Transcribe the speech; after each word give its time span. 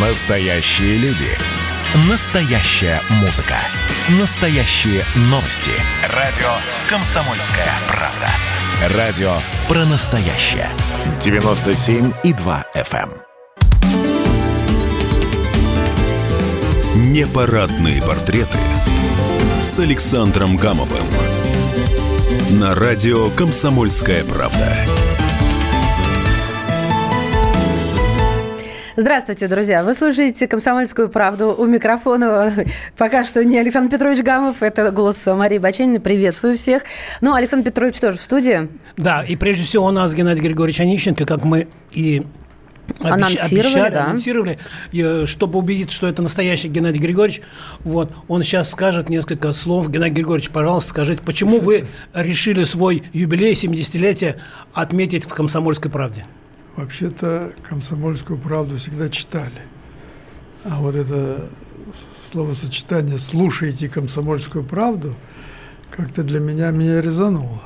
Настоящие 0.00 0.96
люди. 0.98 1.26
Настоящая 2.08 3.00
музыка. 3.20 3.56
Настоящие 4.20 5.02
новости. 5.22 5.72
Радио 6.14 6.46
«Комсомольская 6.88 7.66
правда». 7.88 8.96
Радио 8.96 9.32
про 9.66 9.84
настоящее. 9.86 10.68
97,2 11.18 12.64
FM. 12.76 13.10
Непарадные 16.94 18.00
портреты 18.00 18.58
с 19.62 19.80
Александром 19.80 20.56
Гамовым. 20.56 21.08
На 22.50 22.76
радио 22.76 23.30
«Комсомольская 23.30 24.22
правда». 24.22 24.76
Здравствуйте, 29.00 29.46
друзья. 29.46 29.84
Вы 29.84 29.94
слушаете 29.94 30.48
«Комсомольскую 30.48 31.08
правду». 31.08 31.54
У 31.56 31.66
микрофона 31.66 32.52
пока 32.96 33.24
что 33.24 33.44
не 33.44 33.56
Александр 33.56 33.92
Петрович 33.92 34.24
Гамов, 34.24 34.60
это 34.60 34.90
голос 34.90 35.24
Марии 35.24 35.58
Баченина. 35.58 36.00
Приветствую 36.00 36.56
всех. 36.56 36.82
Ну, 37.20 37.32
Александр 37.32 37.66
Петрович 37.66 38.00
тоже 38.00 38.18
в 38.18 38.20
студии. 38.20 38.68
Да, 38.96 39.22
и 39.22 39.36
прежде 39.36 39.62
всего 39.62 39.86
у 39.86 39.92
нас 39.92 40.12
Геннадий 40.14 40.42
Григорьевич 40.42 40.80
Онищенко, 40.80 41.26
как 41.26 41.44
мы 41.44 41.68
и 41.92 42.24
анонсировали, 42.98 43.60
обещали, 43.60 43.94
да. 43.94 44.04
анонсировали, 44.06 44.58
и, 44.90 45.22
чтобы 45.26 45.60
убедиться, 45.60 45.94
что 45.94 46.08
это 46.08 46.20
настоящий 46.20 46.66
Геннадий 46.66 46.98
Григорьевич, 47.00 47.42
вот, 47.84 48.10
он 48.26 48.42
сейчас 48.42 48.68
скажет 48.68 49.08
несколько 49.08 49.52
слов. 49.52 49.88
Геннадий 49.88 50.14
Григорьевич, 50.14 50.50
пожалуйста, 50.50 50.90
скажите, 50.90 51.22
почему 51.24 51.60
вы 51.60 51.84
решили 52.14 52.64
свой 52.64 53.04
юбилей 53.12 53.52
70-летия 53.52 54.40
отметить 54.74 55.24
в 55.24 55.28
«Комсомольской 55.28 55.88
правде»? 55.88 56.24
Вообще-то 56.78 57.50
«Комсомольскую 57.68 58.38
правду» 58.38 58.76
всегда 58.76 59.08
читали. 59.08 59.62
А 60.62 60.78
вот 60.78 60.94
это 60.94 61.48
словосочетание 62.30 63.18
«слушайте 63.18 63.88
комсомольскую 63.88 64.62
правду» 64.62 65.16
как-то 65.90 66.22
для 66.22 66.38
меня 66.38 66.70
меня 66.70 67.00
резануло. 67.00 67.60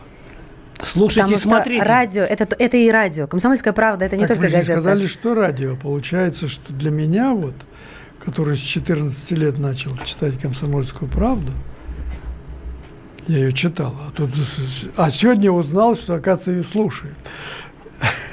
Слушайте 0.83 1.21
Потому 1.21 1.37
и 1.37 1.41
смотрите. 1.41 1.85
Что 1.85 1.93
радио 1.93 2.23
это, 2.23 2.57
это 2.59 2.77
и 2.79 2.91
радио. 2.91 3.27
Комсомольская 3.27 3.75
правда 3.75 4.07
это 4.07 4.17
не 4.17 4.23
так 4.23 4.31
только 4.31 4.45
вы 4.45 4.49
же 4.49 4.57
газета. 4.57 4.81
сказали, 4.81 5.07
что 5.07 5.35
радио. 5.35 5.77
Получается, 5.77 6.49
что 6.49 6.73
для 6.73 6.91
меня, 6.91 7.35
вот, 7.35 7.55
который 8.25 8.57
с 8.57 8.61
14 8.61 9.31
лет 9.33 9.59
начал 9.59 9.95
читать 10.07 10.39
комсомольскую 10.39 11.11
правду, 11.11 11.53
я 13.27 13.41
ее 13.41 13.53
читал. 13.53 13.95
А, 14.01 14.11
тут, 14.11 14.31
а 14.97 15.11
сегодня 15.11 15.53
узнал, 15.53 15.97
что, 15.97 16.15
оказывается, 16.15 16.51
ее 16.53 16.65
слушают. 16.65 17.15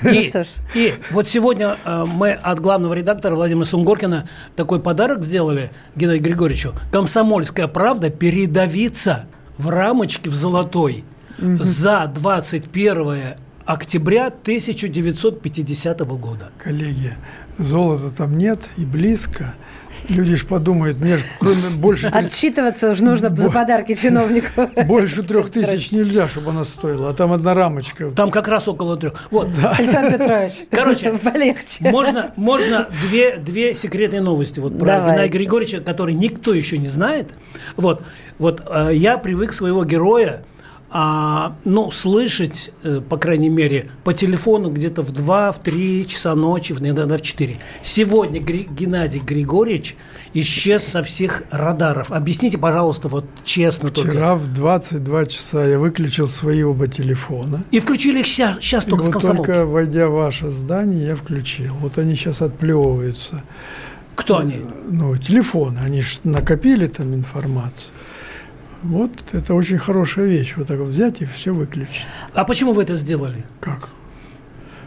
И, 0.03 0.07
Ну 0.15 0.23
что 0.23 0.43
ж. 0.43 0.47
и 0.75 0.93
вот 1.11 1.27
сегодня 1.27 1.75
э, 1.85 2.05
мы 2.05 2.31
от 2.31 2.59
главного 2.59 2.93
редактора 2.93 3.35
Владимира 3.35 3.65
Сунгоркина 3.65 4.27
такой 4.55 4.79
подарок 4.79 5.23
сделали 5.23 5.71
Геннадию 5.95 6.23
Григорьевичу. 6.23 6.73
«Комсомольская 6.91 7.67
правда» 7.67 8.09
передавится 8.09 9.25
в 9.57 9.69
рамочке 9.69 10.29
в 10.29 10.35
золотой 10.35 11.03
за 11.37 12.09
21 12.13 13.35
октября 13.65 14.27
1950 14.27 15.99
года. 15.99 16.49
Коллеги, 16.57 17.13
золота 17.59 18.09
там 18.15 18.37
нет 18.37 18.69
и 18.77 18.85
близко. 18.85 19.53
Люди 20.07 20.35
ж 20.35 20.45
подумают, 20.45 20.99
мне 20.99 21.17
ж 21.17 21.21
кроме 21.39 21.69
больше, 21.75 22.07
Отчитываться 22.07 22.91
уже 22.91 23.03
нужно 23.03 23.35
за 23.35 23.51
подарки 23.51 23.95
чиновнику. 23.95 24.69
больше 24.85 25.23
трех 25.23 25.49
тысяч 25.49 25.91
нельзя, 25.91 26.27
чтобы 26.27 26.51
она 26.51 26.63
стоила. 26.63 27.09
А 27.09 27.13
там 27.13 27.33
одна 27.33 27.53
рамочка. 27.53 28.11
Там 28.11 28.31
как 28.31 28.47
раз 28.47 28.67
около 28.67 28.97
трех. 28.97 29.13
Вот. 29.31 29.49
Александр 29.77 30.17
Петрович, 30.17 30.65
Короче, 30.71 31.11
полегче. 31.23 31.89
Можно, 31.89 32.31
можно 32.35 32.87
две, 33.09 33.37
две 33.37 33.75
секретные 33.75 34.21
новости 34.21 34.59
вот 34.59 34.77
про 34.77 34.85
Давайте. 34.85 35.11
Геннадия 35.11 35.31
Григорьевича, 35.31 35.81
которые 35.81 36.15
никто 36.15 36.53
еще 36.53 36.77
не 36.77 36.87
знает. 36.87 37.33
Вот, 37.75 38.03
вот 38.37 38.63
э, 38.69 38.91
я 38.93 39.17
привык 39.17 39.53
своего 39.53 39.83
героя 39.85 40.43
а, 40.91 41.55
ну, 41.65 41.91
слышать, 41.91 42.71
э, 42.83 42.99
по 43.07 43.17
крайней 43.17 43.49
мере, 43.49 43.91
по 44.03 44.13
телефону 44.13 44.71
где-то 44.71 45.03
в 45.03 45.11
2-3 45.11 46.05
часа 46.05 46.33
ночи, 46.35 46.73
в- 46.73 46.81
иногда 46.81 47.05
в 47.17 47.21
4. 47.21 47.57
Сегодня 47.83 48.41
Гри- 48.41 48.67
Геннадий 48.69 49.19
Григорьевич 49.19 49.95
исчез 50.33 50.83
со 50.83 51.01
всех 51.01 51.43
радаров. 51.51 52.11
Объясните, 52.11 52.57
пожалуйста, 52.57 53.07
вот 53.07 53.25
честно 53.43 53.89
только. 53.91 54.11
Вчера 54.11 54.35
в 54.35 54.47
22 54.53 55.25
часа 55.27 55.65
я 55.65 55.77
выключил 55.79 56.27
свои 56.27 56.63
оба 56.63 56.87
телефона. 56.87 57.63
И 57.71 57.79
включили 57.79 58.19
их 58.21 58.27
сейчас, 58.27 58.85
И 58.85 58.89
только 58.89 59.03
в 59.03 59.05
вот 59.07 59.13
комсомолке. 59.13 59.43
только 59.53 59.65
войдя 59.65 60.07
в 60.07 60.13
ваше 60.13 60.49
здание, 60.49 61.05
я 61.07 61.15
включил. 61.15 61.73
Вот 61.81 61.97
они 61.97 62.15
сейчас 62.15 62.41
отплевываются. 62.41 63.43
Кто 64.15 64.39
они? 64.39 64.55
Ну, 64.89 65.15
телефоны, 65.17 65.79
они 65.79 66.01
же 66.01 66.17
накопили 66.23 66.87
там 66.87 67.13
информацию. 67.13 67.91
Вот 68.83 69.11
это 69.33 69.53
очень 69.55 69.77
хорошая 69.77 70.25
вещь. 70.27 70.53
Вот 70.55 70.67
так 70.67 70.79
вот 70.79 70.89
взять 70.89 71.21
и 71.21 71.25
все 71.25 71.53
выключить. 71.53 72.05
А 72.33 72.45
почему 72.45 72.73
вы 72.73 72.83
это 72.83 72.95
сделали? 72.95 73.43
Как? 73.59 73.89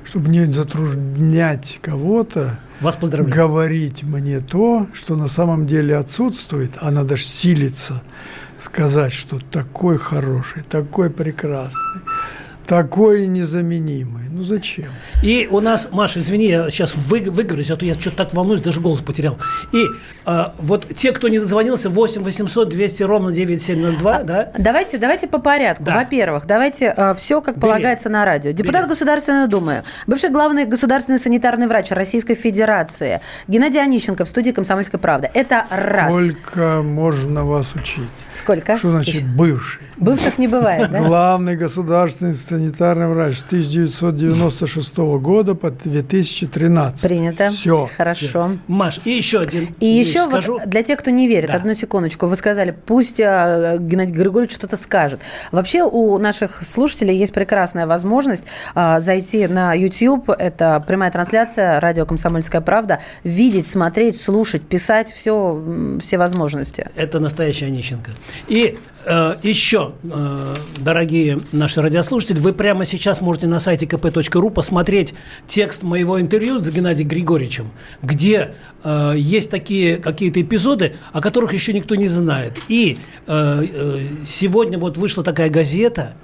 Чтобы 0.04 0.30
не 0.30 0.50
затруднять 0.52 1.78
кого-то, 1.80 2.58
Вас 2.80 2.96
поздравляю. 2.96 3.34
говорить 3.34 4.02
мне 4.02 4.40
то, 4.40 4.86
что 4.92 5.14
на 5.16 5.28
самом 5.28 5.66
деле 5.66 5.96
отсутствует, 5.96 6.76
а 6.80 6.90
надо 6.90 7.16
ж 7.16 7.22
силиться 7.22 8.02
сказать, 8.58 9.12
что 9.12 9.38
такой 9.40 9.98
хороший, 9.98 10.62
такой 10.62 11.10
прекрасный, 11.10 12.00
такой 12.72 13.26
незаменимый. 13.26 14.22
Ну 14.30 14.44
зачем? 14.44 14.86
И 15.22 15.46
у 15.50 15.60
нас, 15.60 15.90
Маша, 15.92 16.20
извини, 16.20 16.46
я 16.46 16.70
сейчас 16.70 16.94
вы, 16.96 17.20
выговорюсь, 17.20 17.70
а 17.70 17.76
то 17.76 17.84
я 17.84 17.94
что-то 17.94 18.16
так 18.16 18.32
волнуюсь, 18.32 18.62
даже 18.62 18.80
голос 18.80 19.00
потерял. 19.00 19.36
И 19.74 19.84
э, 20.24 20.44
вот 20.58 20.88
те, 20.96 21.12
кто 21.12 21.28
не 21.28 21.38
дозвонился, 21.38 21.90
8 21.90 22.22
800 22.22 22.70
200 22.70 23.02
ровно 23.02 23.30
9702, 23.30 24.22
да? 24.22 24.52
Давайте, 24.58 24.96
давайте 24.96 25.28
по 25.28 25.38
порядку. 25.38 25.84
Да. 25.84 25.96
Во-первых, 25.96 26.46
давайте 26.46 27.14
все 27.18 27.42
как 27.42 27.56
Бери. 27.56 27.60
полагается 27.60 28.08
на 28.08 28.24
радио. 28.24 28.52
Депутат 28.52 28.84
Бери. 28.84 28.88
Государственной 28.88 29.48
Думы, 29.48 29.84
бывший 30.06 30.30
главный 30.30 30.64
государственный 30.64 31.18
санитарный 31.18 31.66
врач 31.66 31.90
Российской 31.90 32.36
Федерации 32.36 33.20
Геннадий 33.48 33.82
Онищенко 33.82 34.24
в 34.24 34.28
студии 34.28 34.52
«Комсомольской 34.52 34.98
правды». 34.98 35.30
Это 35.34 35.66
раз. 35.70 36.10
Сколько 36.10 36.80
можно 36.82 37.44
вас 37.44 37.74
учить? 37.74 38.08
Сколько? 38.30 38.78
Что 38.78 38.92
значит 38.92 39.26
бывший? 39.26 39.82
Бывших 39.98 40.38
не 40.38 40.48
бывает, 40.48 40.90
да? 40.90 41.00
Главный 41.00 41.54
государственный 41.54 42.32
санитарный 42.62 43.08
врач 43.08 43.38
с 43.38 43.42
1996 43.44 44.96
года 45.20 45.54
по 45.54 45.70
2013. 45.70 47.02
Принято. 47.08 47.50
Все. 47.50 47.88
Хорошо. 47.96 48.58
Маш, 48.68 49.00
и 49.04 49.10
еще 49.10 49.40
один 49.40 49.74
И 49.80 49.86
еще 49.86 50.24
скажу. 50.24 50.54
вот 50.54 50.68
для 50.68 50.82
тех, 50.82 50.98
кто 51.00 51.10
не 51.10 51.26
верит, 51.26 51.50
Да. 51.50 51.56
одну 51.56 51.74
секундочку, 51.74 52.26
вы 52.26 52.36
сказали, 52.36 52.70
пусть 52.86 53.18
э, 53.18 53.78
Геннадий 53.80 54.14
Григорьевич 54.14 54.54
что-то 54.54 54.76
скажет. 54.76 55.20
Вообще 55.50 55.82
у 55.82 56.18
наших 56.18 56.62
слушателей 56.64 57.16
есть 57.16 57.32
прекрасная 57.32 57.86
возможность 57.86 58.44
э, 58.74 59.00
зайти 59.00 59.46
на 59.48 59.74
YouTube, 59.74 60.30
это 60.30 60.82
прямая 60.86 61.10
трансляция, 61.10 61.80
радио 61.80 62.06
«Комсомольская 62.06 62.60
правда», 62.60 63.00
видеть, 63.24 63.66
смотреть, 63.66 64.20
слушать, 64.20 64.62
писать, 64.62 65.10
все, 65.10 65.60
все 66.00 66.18
возможности. 66.18 66.88
Это 66.96 67.18
настоящая 67.18 67.66
Онищенко. 67.66 68.10
И 68.48 68.78
э, 69.06 69.34
еще, 69.42 69.92
э, 70.04 70.54
дорогие 70.78 71.40
наши 71.52 71.82
радиослушатели, 71.82 72.38
вы 72.42 72.52
прямо 72.52 72.84
сейчас 72.84 73.20
можете 73.20 73.46
на 73.46 73.60
сайте 73.60 73.86
kp.ru 73.86 74.50
посмотреть 74.50 75.14
текст 75.46 75.82
моего 75.82 76.20
интервью 76.20 76.58
с 76.58 76.70
Геннадием 76.70 77.08
Григорьевичем, 77.08 77.70
где 78.02 78.54
э, 78.82 79.14
есть 79.16 79.50
такие 79.50 79.96
какие-то 79.96 80.42
эпизоды, 80.42 80.96
о 81.12 81.20
которых 81.20 81.52
еще 81.52 81.72
никто 81.72 81.94
не 81.94 82.08
знает. 82.08 82.58
И 82.68 82.98
э, 83.26 83.66
э, 83.72 84.00
сегодня 84.26 84.78
вот 84.78 84.96
вышла 84.98 85.22
такая 85.22 85.48
газета 85.48 86.14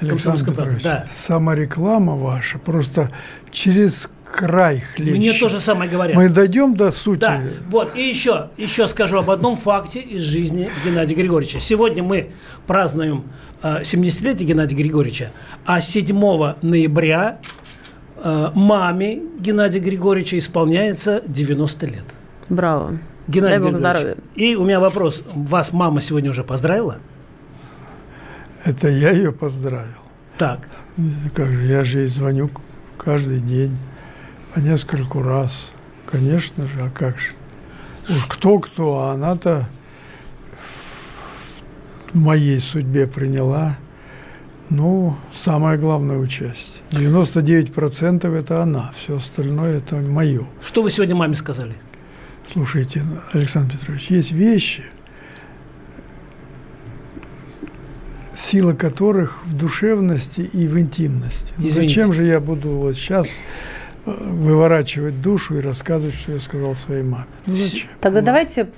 Александр. 0.00 0.44
Петрович, 0.44 0.82
Да. 0.82 1.06
самореклама 1.08 2.16
ваша 2.16 2.58
просто 2.58 3.10
через 3.50 4.10
край 4.24 4.80
хлещет. 4.80 5.16
Мне 5.16 5.32
то 5.32 5.48
же 5.48 5.60
самое 5.60 5.90
говорят. 5.90 6.16
Мы 6.16 6.28
дойдем 6.28 6.76
до 6.76 6.90
сути. 6.90 7.20
Да, 7.20 7.40
вот, 7.68 7.96
и 7.96 8.02
еще, 8.02 8.50
еще 8.56 8.88
скажу 8.88 9.18
об 9.18 9.30
одном 9.30 9.56
факте 9.56 10.00
из 10.00 10.20
жизни 10.20 10.68
Геннадия 10.84 11.14
Григорьевича. 11.14 11.60
Сегодня 11.60 12.02
мы 12.02 12.30
празднуем 12.66 13.24
э, 13.62 13.82
70-летие 13.82 14.44
Геннадия 14.44 14.76
Григорьевича, 14.76 15.30
а 15.66 15.80
7 15.80 16.16
ноября 16.62 17.38
э, 18.22 18.50
маме 18.54 19.20
Геннадия 19.38 19.80
Григорьевича 19.80 20.38
исполняется 20.38 21.22
90 21.26 21.86
лет. 21.86 22.04
Браво. 22.48 22.98
Геннадий 23.26 23.58
Дай 23.58 23.70
бог 23.70 23.78
здоровья. 23.78 24.16
И 24.34 24.56
у 24.56 24.64
меня 24.64 24.80
вопрос. 24.80 25.22
Вас 25.34 25.72
мама 25.72 26.00
сегодня 26.00 26.30
уже 26.30 26.44
поздравила? 26.44 26.98
Это 28.64 28.88
я 28.88 29.10
ее 29.10 29.32
поздравил. 29.32 30.00
Так. 30.36 30.68
Как 31.34 31.52
же, 31.52 31.66
я 31.66 31.84
же 31.84 32.00
ей 32.00 32.08
звоню 32.08 32.50
каждый 32.96 33.40
день, 33.40 33.76
по 34.54 34.60
нескольку 34.60 35.22
раз. 35.22 35.70
Конечно 36.06 36.66
же, 36.66 36.82
а 36.82 36.90
как 36.90 37.18
же? 37.18 37.32
Уж 38.08 38.24
кто-кто, 38.26 38.98
а 38.98 39.12
она-то 39.12 39.66
в 42.12 42.16
моей 42.16 42.60
судьбе 42.60 43.06
приняла, 43.06 43.76
ну, 44.70 45.16
самое 45.32 45.78
главное 45.78 46.18
участие. 46.18 46.82
99% 46.90 48.34
это 48.36 48.62
она, 48.62 48.92
все 48.96 49.16
остальное 49.16 49.78
это 49.78 49.96
мое. 49.96 50.46
Что 50.64 50.82
вы 50.82 50.90
сегодня 50.90 51.14
маме 51.14 51.34
сказали? 51.36 51.74
Слушайте, 52.46 53.02
Александр 53.32 53.76
Петрович, 53.76 54.06
есть 54.10 54.32
вещи, 54.32 54.84
сила 58.34 58.72
которых 58.72 59.44
в 59.44 59.56
душевности 59.56 60.40
и 60.40 60.66
в 60.68 60.78
интимности. 60.78 61.54
Ну, 61.58 61.68
Извините. 61.68 61.94
Зачем 61.94 62.12
же 62.12 62.24
я 62.24 62.40
буду 62.40 62.68
вот 62.70 62.96
сейчас 62.96 63.28
э, 64.06 64.10
выворачивать 64.10 65.20
душу 65.20 65.58
и 65.58 65.60
рассказывать, 65.60 66.14
что 66.16 66.32
я 66.32 66.40
сказал 66.40 66.74
своей 66.74 67.02
маме? 67.02 67.26
Ну 67.46 67.54
зачем? 67.54 67.88
Тогда 68.00 68.20
Вот. 68.20 68.26
давайте 68.26 68.68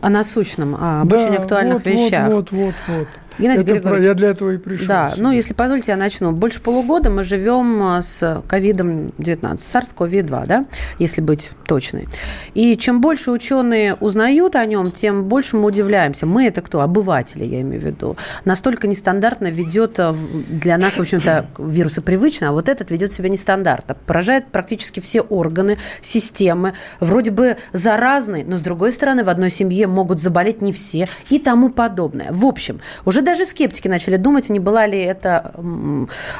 о 0.00 0.08
насущном, 0.08 0.74
о 0.74 1.04
Да, 1.04 1.16
очень 1.16 1.36
актуальных 1.36 1.74
вот, 1.74 1.86
вещах. 1.86 2.26
Вот, 2.26 2.50
вот, 2.50 2.74
вот, 2.86 2.96
вот. 2.98 3.08
Геннадий 3.38 3.62
Это 3.76 3.80
про- 3.88 3.98
я 4.00 4.14
для 4.14 4.28
этого 4.30 4.50
и 4.50 4.58
пришел. 4.58 4.86
Да, 4.88 5.10
сюда. 5.10 5.22
ну 5.22 5.32
если 5.32 5.54
позволите, 5.54 5.92
я 5.92 5.96
начну. 5.96 6.32
Больше 6.32 6.60
полугода 6.60 7.10
мы 7.10 7.24
живем 7.24 7.82
а, 7.82 8.02
с 8.02 8.42
ковидом-19, 8.48 9.56
SARS-CoV-2, 9.58 10.46
да, 10.46 10.66
если 10.98 11.20
быть 11.20 11.50
точной. 11.66 12.08
И 12.54 12.76
чем 12.76 13.00
больше 13.00 13.30
ученые 13.30 13.94
узнают 13.94 14.56
о 14.56 14.64
нем, 14.66 14.90
тем 14.90 15.24
больше 15.24 15.56
мы 15.56 15.66
удивляемся. 15.66 16.26
Мы 16.26 16.46
это 16.46 16.60
кто? 16.62 16.80
Обыватели, 16.82 17.44
я 17.44 17.60
имею 17.62 17.80
в 17.80 17.84
виду. 17.84 18.16
Настолько 18.44 18.86
нестандартно 18.86 19.50
ведет 19.50 19.98
в- 19.98 20.58
для 20.58 20.76
нас, 20.78 20.94
в 20.96 21.00
общем-то, 21.00 21.46
вирусы 21.58 22.02
привычно, 22.02 22.50
а 22.50 22.52
вот 22.52 22.68
этот 22.68 22.90
ведет 22.90 23.12
себя 23.12 23.28
нестандартно. 23.28 23.94
Поражает 24.06 24.46
практически 24.52 25.00
все 25.00 25.20
органы, 25.22 25.78
системы. 26.00 26.74
Вроде 27.00 27.30
бы 27.30 27.56
заразный, 27.72 28.44
но 28.44 28.56
с 28.56 28.60
другой 28.60 28.92
стороны, 28.92 29.24
в 29.24 29.28
одной 29.28 29.50
семье 29.50 29.86
могут 29.86 30.20
заболеть 30.20 30.60
не 30.62 30.72
все 30.72 31.08
и 31.30 31.38
тому 31.38 31.70
подобное. 31.70 32.28
В 32.30 32.44
общем, 32.44 32.80
уже 33.04 33.21
даже 33.22 33.44
скептики 33.46 33.88
начали 33.88 34.16
думать, 34.16 34.50
не 34.50 34.60
была 34.60 34.86
ли 34.86 34.98
это 34.98 35.52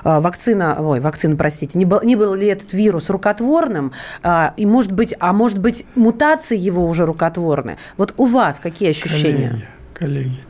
а, 0.04 0.20
вакцина, 0.20 0.76
ой, 0.80 1.00
вакцина, 1.00 1.36
простите, 1.36 1.78
не 1.78 1.84
был, 1.84 2.02
не 2.02 2.16
был 2.16 2.34
ли 2.34 2.46
этот 2.46 2.72
вирус 2.72 3.10
рукотворным, 3.10 3.92
а, 4.22 4.54
и 4.56 4.66
может 4.66 4.92
быть, 4.92 5.14
а 5.18 5.32
может 5.32 5.58
быть, 5.58 5.84
мутации 5.94 6.56
его 6.56 6.86
уже 6.86 7.06
рукотворны. 7.06 7.78
Вот 7.96 8.14
у 8.16 8.26
вас 8.26 8.60
какие 8.60 8.90
ощущения? 8.90 9.66
Коллеги, 9.94 10.28
коллеги, 10.28 10.40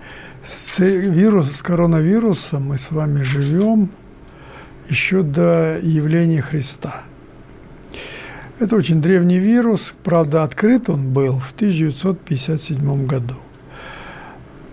с, 0.42 0.78
вирус, 0.78 1.52
с 1.52 1.62
коронавирусом 1.62 2.68
мы 2.68 2.78
с 2.78 2.90
вами 2.90 3.22
живем 3.22 3.90
еще 4.88 5.22
до 5.22 5.78
явления 5.80 6.42
Христа. 6.42 7.02
Это 8.58 8.76
очень 8.76 9.00
древний 9.00 9.38
вирус, 9.38 9.94
правда, 10.04 10.44
открыт 10.44 10.88
он 10.88 11.12
был 11.12 11.38
в 11.38 11.52
1957 11.52 13.06
году. 13.06 13.34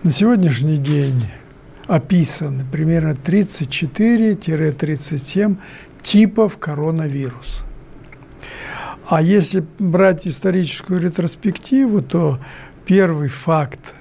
На 0.02 0.12
сегодняшний 0.12 0.78
день 0.78 1.24
описаны 1.90 2.64
примерно 2.70 3.10
34-37 3.10 5.56
типов 6.02 6.56
коронавируса. 6.58 7.64
А 9.08 9.20
если 9.20 9.66
брать 9.80 10.28
историческую 10.28 11.00
ретроспективу, 11.00 12.00
то 12.00 12.38
первый 12.86 13.28
факт 13.28 13.94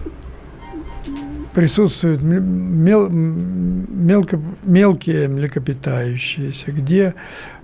присутствуют 1.55 2.21
мел, 2.23 3.09
мелко, 3.09 4.41
мелкие 4.65 5.29
млекопитающиеся, 5.29 6.73
где 6.73 7.15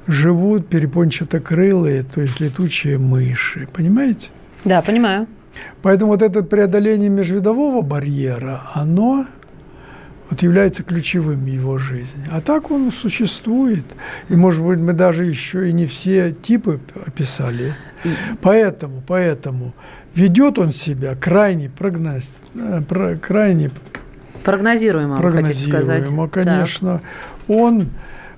живут 0.07 0.69
перепончатокрылые, 0.69 2.03
то 2.03 2.21
есть 2.21 2.41
летучие 2.41 2.99
мыши. 2.99 3.69
Понимаете? 3.73 4.31
Да, 4.65 4.83
понимаю. 4.83 5.27
Поэтому 5.83 6.13
вот 6.13 6.23
это 6.23 6.43
преодоление 6.43 7.11
межвидового 7.11 7.83
барьера, 7.83 8.63
оно 8.75 9.27
вот 10.31 10.43
является 10.43 10.83
ключевым 10.85 11.41
в 11.45 11.47
его 11.47 11.77
жизни. 11.77 12.25
А 12.31 12.41
так 12.41 12.71
он 12.71 12.93
существует. 12.93 13.85
И, 14.29 14.37
может 14.37 14.65
быть, 14.65 14.79
мы 14.79 14.93
даже 14.93 15.25
еще 15.25 15.69
и 15.69 15.73
не 15.73 15.87
все 15.87 16.31
типы 16.33 16.81
описали. 17.05 17.75
Поэтому, 18.41 19.03
поэтому 19.07 19.75
ведет 20.15 20.59
он 20.59 20.73
себя 20.73 21.15
крайне 21.15 21.69
прогноз, 21.69 22.33
э, 22.55 22.83
про- 22.89 23.17
крайне 23.17 23.71
Прогнозируемо, 24.45 25.17
хотите 25.17 25.69
сказать. 25.69 26.05
прогнозируемо, 26.07 26.29
конечно. 26.29 27.03
Он, 27.49 27.89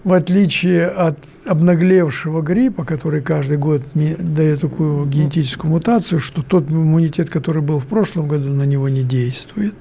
в 0.02 0.12
отличие 0.14 0.86
от 0.86 1.18
обнаглевшего 1.46 2.42
гриппа, 2.42 2.84
который 2.84 3.20
каждый 3.20 3.56
год 3.58 3.82
дает 3.94 4.60
такую 4.62 5.06
генетическую 5.06 5.70
мутацию, 5.70 6.20
что 6.20 6.42
тот 6.42 6.70
иммунитет, 6.70 7.30
который 7.30 7.62
был 7.62 7.78
в 7.78 7.86
прошлом 7.86 8.26
году, 8.28 8.48
на 8.48 8.64
него 8.64 8.88
не 8.88 9.02
действует. 9.02 9.74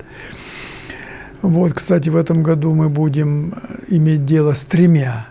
Вот, 1.41 1.73
кстати, 1.73 2.09
в 2.09 2.15
этом 2.15 2.43
году 2.43 2.73
мы 2.73 2.89
будем 2.89 3.53
э, 3.53 3.95
иметь 3.95 4.25
дело 4.25 4.53
с 4.53 4.63
тремя 4.63 5.27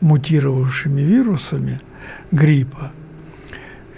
мутировавшими 0.00 1.00
вирусами 1.00 1.80
гриппа. 2.30 2.92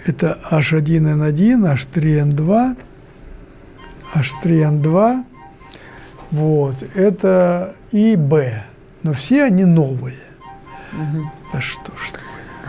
Это 0.05 0.39
H1N1, 0.51 1.75
H3N2, 1.75 2.77
H3N2, 4.15 5.23
вот, 6.31 6.75
это 6.95 7.75
и 7.91 8.15
Б. 8.15 8.63
Но 9.03 9.13
все 9.13 9.43
они 9.43 9.65
новые. 9.65 10.17
Да 11.53 11.61
что 11.61 11.91
ж 11.95 12.11
такое. 12.11 12.27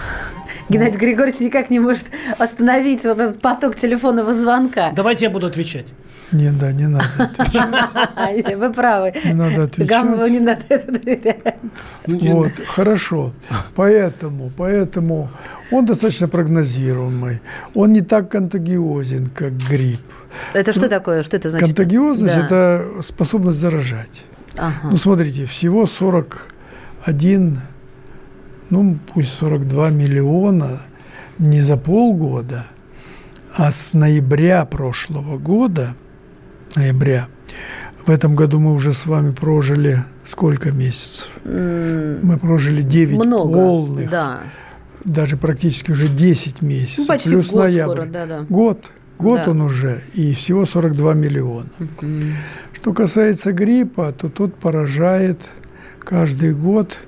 Геннадий 0.69 0.99
Григорьевич 0.99 1.41
никак 1.41 1.71
не 1.71 1.81
может 1.81 2.07
остановить 2.39 3.05
вот 3.05 3.19
этот 3.19 3.41
поток 3.41 3.77
телефонного 3.77 4.35
звонка. 4.35 4.93
Давайте 4.93 5.25
я 5.25 5.31
буду 5.31 5.47
отвечать. 5.47 5.87
Не, 6.35 6.51
да, 6.51 6.73
не 6.73 6.89
надо 6.89 7.07
отвечать. 7.19 8.57
Вы 8.57 8.73
правы. 8.73 9.15
Не 9.25 9.35
надо 9.35 9.63
отвечать. 9.65 9.89
Гамову 9.89 10.27
не 10.27 10.41
надо 10.41 10.63
это 10.69 10.93
доверять. 10.93 11.55
Вот, 12.07 12.53
хорошо. 12.67 13.33
Поэтому, 13.75 14.51
поэтому 14.57 15.31
он 15.71 15.87
достаточно 15.87 16.29
прогнозируемый. 16.29 17.41
Он 17.75 17.93
не 17.93 18.01
так 18.01 18.31
контагиозен, 18.31 19.27
как 19.27 19.53
грипп. 19.53 20.01
Это 20.53 20.73
что 20.73 20.89
такое? 20.89 21.23
Что 21.23 21.37
это 21.37 21.51
значит? 21.51 21.69
Контагиозность 21.69 22.37
это 22.37 22.85
способность 23.07 23.59
заражать. 23.59 24.25
Ну, 24.83 24.97
смотрите, 24.97 25.47
всего 25.47 25.87
41, 25.87 27.61
ну, 28.71 28.99
пусть 29.13 29.33
42 29.35 29.91
миллиона 29.91 30.83
не 31.39 31.61
за 31.61 31.77
полгода, 31.77 32.67
а 33.57 33.71
с 33.71 33.93
ноября 33.93 34.65
прошлого 34.65 35.39
года, 35.39 35.95
ноября, 36.77 37.29
в 38.07 38.11
этом 38.11 38.35
году 38.37 38.61
мы 38.61 38.73
уже 38.75 38.93
с 38.93 39.07
вами 39.07 39.33
прожили 39.33 40.05
сколько 40.25 40.71
месяцев? 40.73 41.29
М, 41.45 42.19
Мы 42.27 42.39
прожили 42.39 42.83
9 42.83 43.19
Много. 43.25 43.53
полных, 43.53 44.11
Да. 44.11 44.41
даже 45.05 45.37
практически 45.37 45.91
уже 45.93 46.09
10 46.09 46.63
месяцев, 46.63 46.99
Ну, 46.99 47.07
почти 47.07 47.31
плюс 47.31 47.51
год 47.51 47.63
ноябрь. 47.65 47.95
скоро, 47.97 48.07
да-да. 48.07 48.41
Год, 48.49 48.91
год 49.19 49.41
Да. 49.45 49.51
он 49.51 49.61
уже, 49.63 50.03
и 50.15 50.33
всего 50.33 50.67
42 50.67 51.15
миллиона. 51.15 51.69
М. 52.03 52.33
Что 52.73 52.93
касается 52.93 53.53
гриппа, 53.53 54.13
то 54.13 54.29
тот 54.29 54.55
поражает 54.57 55.51
каждый 56.01 56.53
год, 56.55 56.99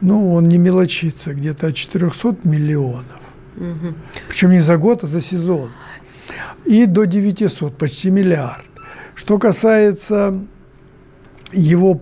ну, 0.00 0.32
он 0.34 0.48
не 0.48 0.58
мелочится, 0.58 1.34
где-то 1.34 1.66
от 1.68 1.74
400 1.74 2.46
миллионов. 2.46 3.04
Мгм. 3.56 3.96
Причем 4.28 4.50
не 4.52 4.60
за 4.60 4.76
год, 4.76 5.02
а 5.02 5.06
за 5.08 5.20
сезон. 5.20 5.70
И 6.64 6.86
до 6.86 7.04
900, 7.06 7.76
почти 7.76 8.10
миллиард. 8.10 8.64
Что 9.18 9.38
касается 9.38 10.38
его 11.52 11.94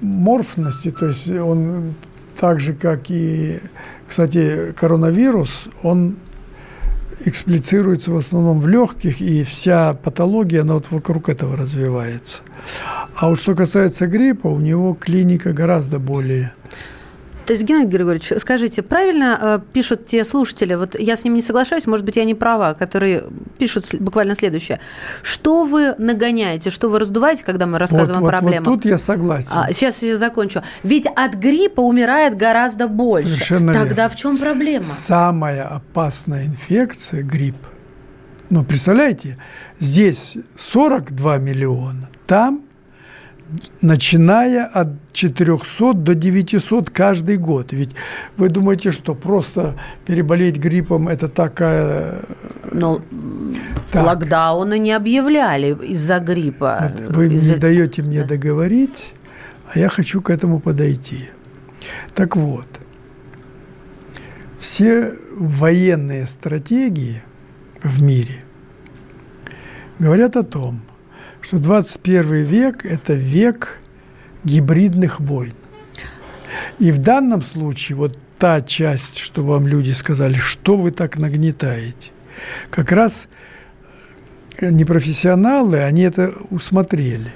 полиморфности, 0.00 0.90
то 0.90 1.08
есть 1.08 1.28
он 1.28 1.94
так 2.40 2.60
же, 2.60 2.72
как 2.72 3.10
и, 3.10 3.60
кстати, 4.08 4.72
коронавирус, 4.74 5.68
он 5.82 6.16
эксплицируется 7.26 8.10
в 8.10 8.16
основном 8.16 8.62
в 8.62 8.68
легких, 8.68 9.20
и 9.20 9.44
вся 9.44 9.92
патология, 9.92 10.62
она 10.62 10.74
вот 10.74 10.90
вокруг 10.90 11.28
этого 11.28 11.58
развивается. 11.58 12.38
А 13.14 13.28
вот 13.28 13.38
что 13.38 13.54
касается 13.54 14.06
гриппа, 14.06 14.46
у 14.46 14.60
него 14.60 14.94
клиника 14.94 15.52
гораздо 15.52 15.98
более 15.98 16.54
то 17.46 17.52
есть, 17.52 17.62
Геннадий 17.62 17.88
Григорьевич, 17.88 18.32
скажите, 18.38 18.82
правильно 18.82 19.38
э, 19.40 19.72
пишут 19.72 20.06
те 20.06 20.24
слушатели, 20.24 20.74
вот 20.74 20.98
я 20.98 21.14
с 21.14 21.22
ним 21.22 21.34
не 21.34 21.40
соглашаюсь, 21.40 21.86
может 21.86 22.04
быть, 22.04 22.16
я 22.16 22.24
не 22.24 22.34
права, 22.34 22.74
которые 22.74 23.24
пишут 23.58 23.94
буквально 24.00 24.34
следующее. 24.34 24.80
Что 25.22 25.64
вы 25.64 25.94
нагоняете, 25.96 26.70
что 26.70 26.88
вы 26.88 26.98
раздуваете, 26.98 27.44
когда 27.44 27.66
мы 27.66 27.78
рассказываем 27.78 28.22
вот, 28.22 28.28
о 28.34 28.38
проблемах? 28.38 28.66
Вот 28.66 28.74
тут 28.74 28.84
я 28.84 28.98
согласен. 28.98 29.52
А, 29.54 29.72
сейчас 29.72 30.02
я 30.02 30.16
закончу. 30.16 30.62
Ведь 30.82 31.06
от 31.06 31.34
гриппа 31.34 31.80
умирает 31.80 32.36
гораздо 32.36 32.88
больше. 32.88 33.28
Совершенно 33.28 33.72
Тогда 33.72 34.02
верно. 34.02 34.08
в 34.08 34.16
чем 34.16 34.38
проблема? 34.38 34.84
Самая 34.84 35.68
опасная 35.68 36.46
инфекция– 36.46 37.22
грипп. 37.22 37.56
Ну, 38.50 38.64
представляете, 38.64 39.38
здесь 39.78 40.36
42 40.56 41.38
миллиона, 41.38 42.08
там 42.26 42.62
начиная 43.80 44.66
от 44.66 44.88
400 45.16 45.94
до 45.94 46.14
900 46.14 46.90
каждый 46.90 47.38
год. 47.38 47.72
Ведь 47.72 47.94
вы 48.36 48.48
думаете, 48.48 48.90
что 48.90 49.14
просто 49.14 49.74
переболеть 50.04 50.58
гриппом– 50.58 51.08
это 51.08 51.28
такая… 51.28 52.20
Но 52.70 53.00
так. 53.90 54.06
локдауны 54.06 54.78
не 54.78 54.92
объявляли 54.92 55.74
из-за 55.86 56.18
гриппа. 56.18 56.92
Вы 57.08 57.34
из 57.34 57.50
не 57.50 57.56
даете 57.56 58.02
мне 58.02 58.20
да. 58.20 58.28
договорить, 58.28 59.14
а 59.72 59.78
я 59.78 59.88
хочу 59.88 60.20
к 60.20 60.28
этому 60.30 60.60
подойти. 60.60 61.30
Так 62.14 62.36
вот, 62.36 62.68
все 64.58 65.14
военные 65.34 66.26
стратегии 66.26 67.22
в 67.82 68.02
мире 68.02 68.44
говорят 69.98 70.36
о 70.36 70.42
том, 70.42 70.82
что 71.40 71.58
21 71.58 72.44
век– 72.44 72.84
это 72.84 73.14
век 73.14 73.78
гибридных 74.46 75.20
войн. 75.20 75.54
И 76.78 76.92
в 76.92 76.98
данном 76.98 77.42
случае 77.42 77.96
вот 77.96 78.18
та 78.38 78.60
часть, 78.60 79.18
что 79.18 79.42
вам 79.44 79.66
люди 79.66 79.90
сказали, 79.90 80.34
что 80.34 80.76
вы 80.76 80.90
так 80.90 81.18
нагнетаете, 81.18 82.10
как 82.70 82.92
раз 82.92 83.28
э, 84.58 84.70
непрофессионалы, 84.70 85.82
они 85.82 86.02
это 86.02 86.32
усмотрели. 86.50 87.32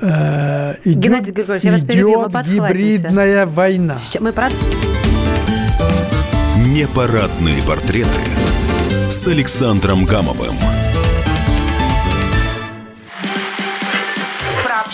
Э, 0.00 0.74
идет, 0.84 1.02
Геннадий 1.02 1.32
Григорьевич, 1.32 1.64
я 1.64 1.72
вас 1.72 1.84
перебью, 1.84 2.28
гибридная 2.28 3.46
война. 3.46 3.96
Сейчас 3.96 4.22
мы 4.22 4.32
про... 4.32 4.48
Непарадные 6.68 7.62
портреты 7.62 8.08
с 9.10 9.26
Александром 9.26 10.04
Гамовым. 10.04 10.54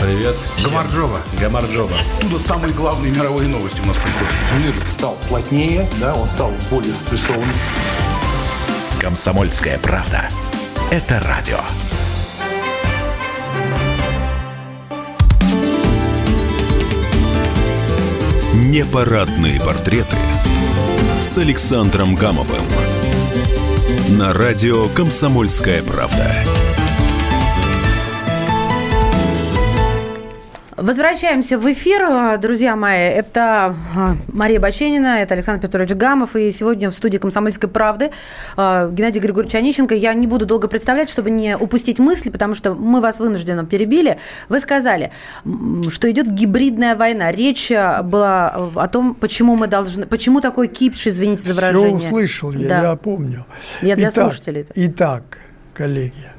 Привет. 0.00 0.34
Гамарджоба. 0.64 1.20
Гамарджоба. 1.38 1.94
Оттуда 2.16 2.38
самые 2.38 2.72
главные 2.72 3.12
мировые 3.12 3.48
новости 3.48 3.80
у 3.80 3.86
нас 3.86 3.98
приходят. 3.98 4.32
Мир 4.58 4.88
стал 4.88 5.14
плотнее, 5.28 5.86
да, 6.00 6.14
он 6.14 6.26
стал 6.26 6.52
более 6.70 6.94
спрессованным. 6.94 7.54
Комсомольская 8.98 9.78
правда. 9.78 10.30
Это 10.90 11.20
радио. 11.20 11.58
Непарадные 18.54 19.60
портреты 19.60 20.16
с 21.20 21.36
Александром 21.36 22.14
Гамовым. 22.14 22.64
На 24.08 24.32
радио 24.32 24.88
«Комсомольская 24.88 25.82
правда». 25.82 26.34
Возвращаемся 30.80 31.58
в 31.58 31.70
эфир, 31.70 32.38
друзья 32.38 32.74
мои. 32.74 33.00
Это 33.00 33.76
а, 33.94 34.16
Мария 34.32 34.58
Баченина, 34.58 35.20
это 35.20 35.34
Александр 35.34 35.60
Петрович 35.60 35.90
Гамов. 35.90 36.36
И 36.36 36.50
сегодня 36.52 36.88
в 36.88 36.94
студии 36.94 37.18
«Комсомольской 37.18 37.68
правды» 37.68 38.12
а, 38.56 38.88
Геннадий 38.88 39.20
Григорьевич 39.20 39.54
Онищенко. 39.56 39.94
Я 39.94 40.14
не 40.14 40.26
буду 40.26 40.46
долго 40.46 40.68
представлять, 40.68 41.10
чтобы 41.10 41.28
не 41.28 41.54
упустить 41.54 41.98
мысли, 41.98 42.30
потому 42.30 42.54
что 42.54 42.74
мы 42.74 43.02
вас 43.02 43.20
вынужденно 43.20 43.66
перебили. 43.66 44.16
Вы 44.48 44.58
сказали, 44.58 45.12
что 45.90 46.10
идет 46.10 46.32
гибридная 46.32 46.96
война. 46.96 47.30
Речь 47.30 47.70
была 47.70 48.70
о 48.74 48.88
том, 48.88 49.14
почему 49.14 49.56
мы 49.56 49.66
должны... 49.66 50.06
Почему 50.06 50.40
такой 50.40 50.68
кипш, 50.68 51.08
извините 51.08 51.42
за 51.42 51.54
выражение. 51.54 51.98
Все 51.98 52.08
услышал 52.08 52.52
я, 52.52 52.68
да. 52.68 52.82
я 52.82 52.96
помню. 52.96 53.44
Я 53.82 53.96
для 53.96 54.08
итак, 54.08 54.32
слушателей. 54.32 54.64
Итак, 54.74 55.24
коллеги, 55.74 56.32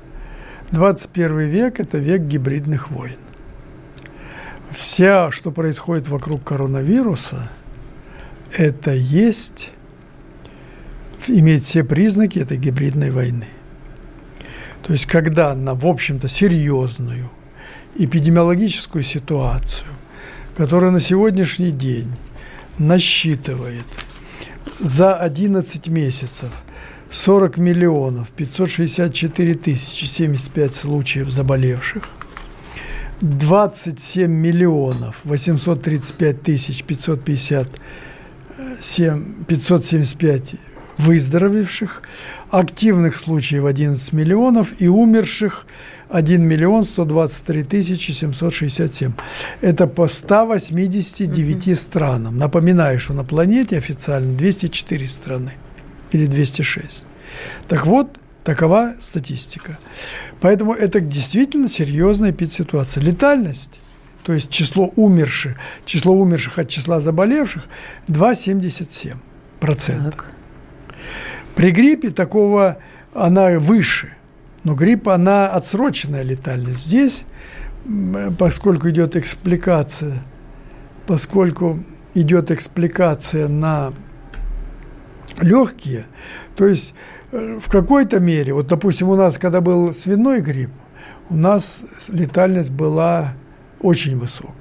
21 0.71 1.41
век– 1.41 1.79
это 1.79 1.99
век 1.99 2.21
гибридных 2.21 2.89
войн 2.89 3.17
все, 4.71 5.31
что 5.31 5.51
происходит 5.51 6.07
вокруг 6.07 6.43
коронавируса, 6.43 7.49
это 8.55 8.93
есть, 8.93 9.71
имеет 11.27 11.61
все 11.61 11.83
признаки 11.83 12.39
этой 12.39 12.57
гибридной 12.57 13.11
войны. 13.11 13.47
То 14.83 14.93
есть, 14.93 15.05
когда 15.05 15.53
на, 15.53 15.75
в 15.75 15.85
общем-то, 15.85 16.27
серьезную 16.27 17.29
эпидемиологическую 17.97 19.03
ситуацию, 19.03 19.87
которая 20.57 20.91
на 20.91 20.99
сегодняшний 20.99 21.71
день 21.71 22.11
насчитывает 22.77 23.85
за 24.79 25.15
11 25.15 25.87
месяцев 25.87 26.49
40 27.11 27.57
миллионов 27.57 28.29
564 28.29 29.53
тысячи 29.55 30.05
75 30.05 30.73
случаев 30.73 31.29
заболевших– 31.29 32.07
27 33.21 34.31
миллионов 34.31 35.17
835 35.23 36.41
тысяч 36.41 36.83
557, 36.83 39.45
575 39.45 40.55
выздоровевших, 40.97 42.01
активных 42.49 43.17
случаев 43.17 43.65
11 43.65 44.13
миллионов 44.13 44.73
и 44.79 44.87
умерших 44.87 45.65
1 46.09 46.41
миллион 46.41 46.83
123 46.83 47.63
тысячи 47.63 48.11
767. 48.11 49.13
Это 49.61 49.87
по 49.87 50.07
189 50.07 51.67
mm-hmm. 51.67 51.75
странам. 51.75 52.37
Напоминаю, 52.37 52.99
что 52.99 53.13
на 53.13 53.23
планете 53.23 53.77
официально 53.77 54.37
204 54.37 55.07
страны 55.07 55.53
или 56.11 56.25
206. 56.25 57.05
Так 57.67 57.85
вот, 57.85 58.17
Такова 58.43 58.95
статистика. 58.99 59.77
Поэтому 60.39 60.73
это 60.73 60.99
действительно 60.99 61.67
серьезная 61.67 62.33
ситуация. 62.51 63.03
Летальность, 63.03 63.79
то 64.23 64.33
есть 64.33 64.49
число 64.49 64.91
умерших, 64.95 65.57
число 65.85 66.13
умерших 66.13 66.57
от 66.57 66.67
числа 66.67 66.99
заболевших 67.01 67.63
2,77%. 68.07 69.15
Так. 69.59 70.31
При 71.55 71.71
гриппе 71.71 72.09
такого 72.09 72.77
она 73.13 73.59
выше, 73.59 74.13
но 74.63 74.73
грипп, 74.73 75.07
она 75.09 75.49
отсроченная 75.49 76.23
летальность. 76.23 76.85
Здесь, 76.85 77.25
поскольку 78.39 78.89
идет 78.89 79.15
экспликация, 79.15 80.23
поскольку 81.05 81.83
идет 82.13 82.51
экспликация 82.51 83.47
на 83.47 83.93
легкие, 85.39 86.05
то 86.55 86.65
есть 86.65 86.93
в 87.31 87.69
какой-то 87.69 88.19
мере, 88.19 88.53
вот, 88.53 88.67
допустим, 88.67 89.09
у 89.09 89.15
нас, 89.15 89.37
когда 89.37 89.61
был 89.61 89.93
свиной 89.93 90.41
грипп, 90.41 90.71
у 91.29 91.35
нас 91.35 91.83
летальность 92.09 92.71
была 92.71 93.33
очень 93.79 94.17
высокая, 94.17 94.53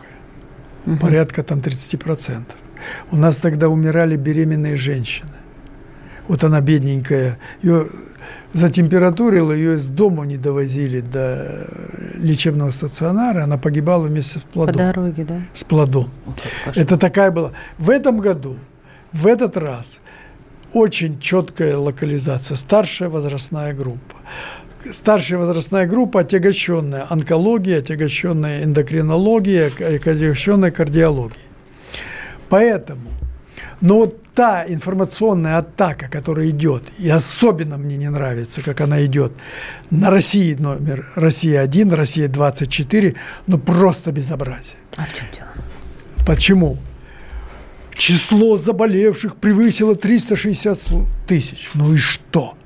угу. 0.86 0.96
порядка 0.98 1.42
там 1.42 1.58
30%. 1.58 2.44
У 3.10 3.16
нас 3.16 3.36
тогда 3.38 3.68
умирали 3.68 4.16
беременные 4.16 4.76
женщины. 4.76 5.30
Вот 6.28 6.44
она 6.44 6.60
бедненькая, 6.60 7.38
ее 7.62 7.86
затемпературила, 8.52 9.52
ее 9.52 9.74
из 9.74 9.88
дома 9.90 10.24
не 10.24 10.36
довозили 10.36 11.00
до 11.00 11.66
лечебного 12.14 12.70
стационара, 12.70 13.44
она 13.44 13.58
погибала 13.58 14.04
вместе 14.04 14.38
с 14.38 14.42
плодом. 14.42 14.74
По 14.74 14.78
дороге, 14.78 15.24
да? 15.24 15.42
С 15.52 15.64
плодом. 15.64 16.10
Это 16.74 16.96
такая 16.96 17.30
была. 17.30 17.52
В 17.78 17.90
этом 17.90 18.18
году, 18.18 18.56
в 19.12 19.26
этот 19.26 19.56
раз 19.56 20.00
очень 20.72 21.20
четкая 21.20 21.76
локализация. 21.76 22.56
Старшая 22.56 23.08
возрастная 23.08 23.74
группа. 23.74 24.16
Старшая 24.90 25.38
возрастная 25.38 25.86
группа 25.86 26.20
отягощенная 26.20 27.06
онкология, 27.10 27.78
отягощенная 27.78 28.64
эндокринология, 28.64 29.66
отягощенная 29.66 30.70
кардиология. 30.70 31.42
Поэтому, 32.48 33.10
но 33.80 33.96
вот 33.98 34.22
та 34.32 34.64
информационная 34.66 35.58
атака, 35.58 36.08
которая 36.08 36.48
идет, 36.48 36.84
и 36.98 37.08
особенно 37.08 37.76
мне 37.76 37.96
не 37.96 38.08
нравится, 38.08 38.62
как 38.62 38.80
она 38.80 39.04
идет 39.04 39.32
на 39.90 40.10
России 40.10 40.54
номер 40.54 41.10
Россия-1, 41.14 41.94
Россия-24, 41.94 43.16
ну 43.46 43.58
просто 43.58 44.12
безобразие. 44.12 44.78
А 44.96 45.04
в 45.04 45.12
чем 45.12 45.26
дело? 45.36 45.48
Почему? 46.26 46.78
Число 47.94 48.56
заболевших 48.56 49.36
превысило 49.36 49.94
360 49.94 50.78
тысяч. 51.26 51.70
Ну 51.74 51.94
и 51.94 51.96
что? 51.96 52.56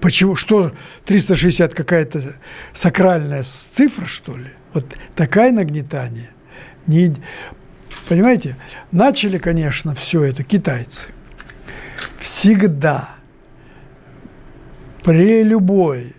Почему? 0.00 0.36
Что 0.36 0.72
360 1.06 1.74
какая-то 1.74 2.36
сакральная 2.72 3.42
цифра, 3.42 4.06
что 4.06 4.36
ли? 4.36 4.50
Вот 4.72 4.86
такая 5.14 5.52
нагнетание. 5.52 6.30
Не, 6.86 7.14
понимаете, 8.08 8.56
начали, 8.92 9.38
конечно, 9.38 9.94
все 9.94 10.22
это 10.24 10.44
китайцы. 10.44 11.08
Всегда 12.18 13.10
при 15.02 15.42
любой 15.42 16.14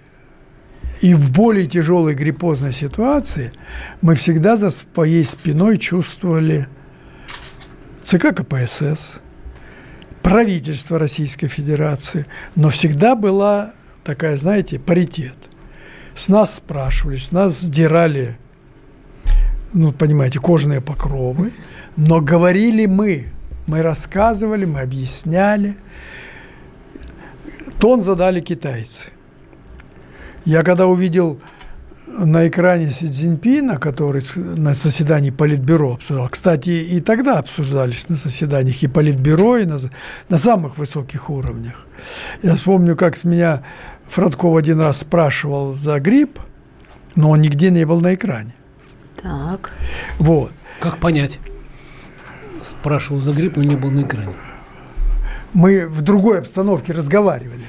и 1.01 1.13
в 1.13 1.31
более 1.33 1.67
тяжелой 1.67 2.15
гриппозной 2.15 2.71
ситуации 2.71 3.51
мы 4.01 4.15
всегда 4.15 4.57
за 4.57 4.71
своей 4.71 5.23
спиной 5.23 5.77
чувствовали 5.77 6.67
ЦК 8.05 8.35
КПСС, 8.35 9.19
правительство 10.21 10.99
Российской 10.99 11.47
Федерации, 11.47 12.27
но 12.55 12.69
всегда 12.69 13.15
была 13.15 13.73
такая, 14.03 14.37
знаете, 14.37 14.77
паритет. 14.77 15.33
С 16.13 16.27
нас 16.27 16.53
спрашивали, 16.53 17.15
с 17.15 17.31
нас 17.31 17.59
сдирали, 17.59 18.37
ну, 19.73 19.91
понимаете, 19.91 20.37
кожаные 20.39 20.81
покровы, 20.81 21.51
но 21.97 22.21
говорили 22.21 22.85
мы, 22.85 23.29
мы 23.65 23.81
рассказывали, 23.81 24.65
мы 24.65 24.81
объясняли. 24.81 25.75
Тон 27.79 28.01
задали 28.01 28.39
китайцы. 28.39 29.07
Я 30.45 30.61
когда 30.61 30.85
увидел 30.85 31.41
на 32.07 32.47
экране 32.47 32.87
Си 32.87 33.07
Цзиньпина, 33.07 33.77
который 33.77 34.23
на 34.35 34.73
заседании 34.73 35.31
Политбюро 35.31 35.93
обсуждал, 35.93 36.29
кстати, 36.29 36.69
и 36.69 36.99
тогда 37.01 37.39
обсуждались 37.39 38.09
на 38.09 38.15
заседаниях 38.15 38.83
и 38.83 38.87
Политбюро, 38.87 39.57
и 39.57 39.65
на, 39.65 39.79
на 40.29 40.37
самых 40.37 40.77
высоких 40.77 41.29
уровнях. 41.29 41.85
Я 42.41 42.55
вспомню, 42.55 42.95
как 42.95 43.17
с 43.17 43.23
меня 43.23 43.63
Фродков 44.07 44.55
один 44.57 44.79
раз 44.79 44.99
спрашивал 44.99 45.73
за 45.73 45.99
грипп, 45.99 46.39
но 47.15 47.31
он 47.31 47.41
нигде 47.41 47.71
не 47.71 47.85
был 47.85 48.01
на 48.01 48.13
экране. 48.13 48.53
Так. 49.21 49.71
Вот. 50.19 50.51
Как 50.79 50.97
понять? 50.97 51.39
Спрашивал 52.61 53.21
за 53.21 53.33
грипп, 53.33 53.57
но 53.57 53.63
не 53.63 53.75
был 53.75 53.91
на 53.91 54.01
экране. 54.01 54.33
Мы 55.53 55.87
в 55.87 56.01
другой 56.01 56.39
обстановке 56.39 56.93
разговаривали. 56.93 57.65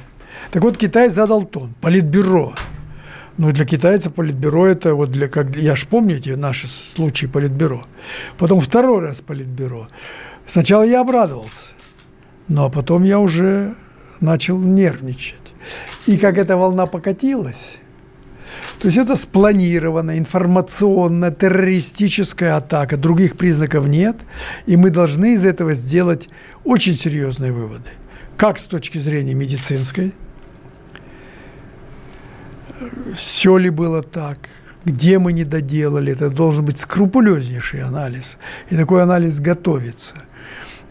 Так 0.51 0.63
вот, 0.63 0.77
Китай 0.77 1.09
задал 1.09 1.45
тон. 1.45 1.75
Политбюро. 1.81 2.55
Ну, 3.39 3.53
для 3.53 3.67
китайцев 3.67 4.15
политбюро 4.15 4.67
это 4.67 4.95
вот 4.95 5.11
для, 5.11 5.29
как 5.29 5.57
я 5.57 5.77
ж 5.77 5.87
помню 5.87 6.17
эти 6.17 6.31
наши 6.31 6.69
случаи 6.69 7.27
политбюро. 7.27 7.85
Потом 8.39 8.61
второй 8.61 9.01
раз 9.01 9.21
политбюро. 9.21 9.89
Сначала 10.47 10.85
я 10.85 11.01
обрадовался, 11.03 11.73
ну 12.49 12.65
а 12.65 12.71
потом 12.71 13.05
я 13.05 13.19
уже 13.19 13.75
начал 14.21 14.59
нервничать. 14.59 15.53
И 16.07 16.17
как 16.17 16.39
эта 16.39 16.57
волна 16.57 16.87
покатилась, 16.87 17.79
то 18.79 18.87
есть 18.87 18.97
это 18.97 19.17
спланированная 19.17 20.19
информационная 20.19 21.31
террористическая 21.31 22.57
атака, 22.57 22.97
других 22.97 23.37
признаков 23.37 23.87
нет, 23.87 24.17
и 24.67 24.77
мы 24.77 24.91
должны 24.91 25.35
из 25.35 25.45
этого 25.45 25.75
сделать 25.75 26.29
очень 26.65 26.97
серьезные 26.97 27.53
выводы. 27.53 27.91
Как 28.37 28.59
с 28.59 28.65
точки 28.65 28.99
зрения 28.99 29.35
медицинской, 29.35 30.13
все 33.15 33.57
ли 33.57 33.71
было 33.71 34.03
так, 34.03 34.39
где 34.85 35.19
мы 35.19 35.33
не 35.33 35.45
доделали, 35.45 36.13
это 36.13 36.31
должен 36.31 36.65
быть 36.65 36.79
скрупулезнейший 36.79 37.83
анализ. 37.83 38.39
И 38.71 38.77
такой 38.77 39.03
анализ 39.03 39.41
готовится. 39.41 40.17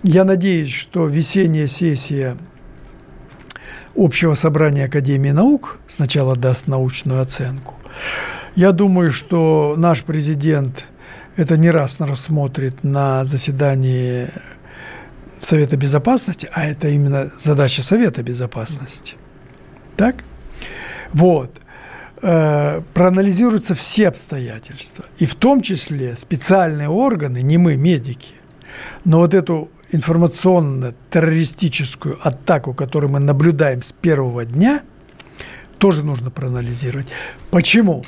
Я 0.04 0.24
надеюсь, 0.24 0.71
что 0.71 1.08
весенняя 1.08 1.67
сессия 1.67 2.36
Общего 3.95 4.34
собрания 4.34 4.86
Академии 4.86 5.32
наук 5.32 5.80
сначала 5.88 6.36
даст 6.36 6.67
научную 6.67 7.21
оценку. 7.21 7.76
Я 8.54 8.74
думаю, 8.74 9.13
что 9.13 9.76
наш 9.78 10.04
президент 10.04 10.88
это 11.38 11.58
не 11.58 11.71
раз 11.71 12.02
рассмотрит 12.02 12.84
на 12.84 13.24
заседании 13.24 14.28
Совета 15.39 15.78
Безопасности, 15.78 16.50
а 16.52 16.65
это 16.65 16.89
именно 16.89 17.32
задача 17.39 17.84
Совета 17.84 18.21
Безопасности. 18.21 19.15
Так? 19.95 20.15
Вот. 21.13 21.52
Э, 22.21 22.82
проанализируются 22.93 23.75
все 23.75 24.08
обстоятельства. 24.08 25.04
И 25.17 25.25
в 25.25 25.36
том 25.36 25.60
числе 25.62 26.15
специальные 26.15 26.88
органы, 26.88 27.41
не 27.41 27.58
мы, 27.58 27.75
медики. 27.75 28.36
Но 29.04 29.17
вот 29.19 29.34
эту 29.34 29.69
информационно-террористическую 29.91 32.17
атаку, 32.25 32.73
которую 32.73 33.12
мы 33.12 33.19
наблюдаем 33.19 33.82
с 33.82 33.91
первого 33.91 34.45
дня, 34.45 34.84
тоже 35.78 36.04
нужно 36.04 36.32
проанализировать. 36.32 37.10
Почему? 37.51 38.06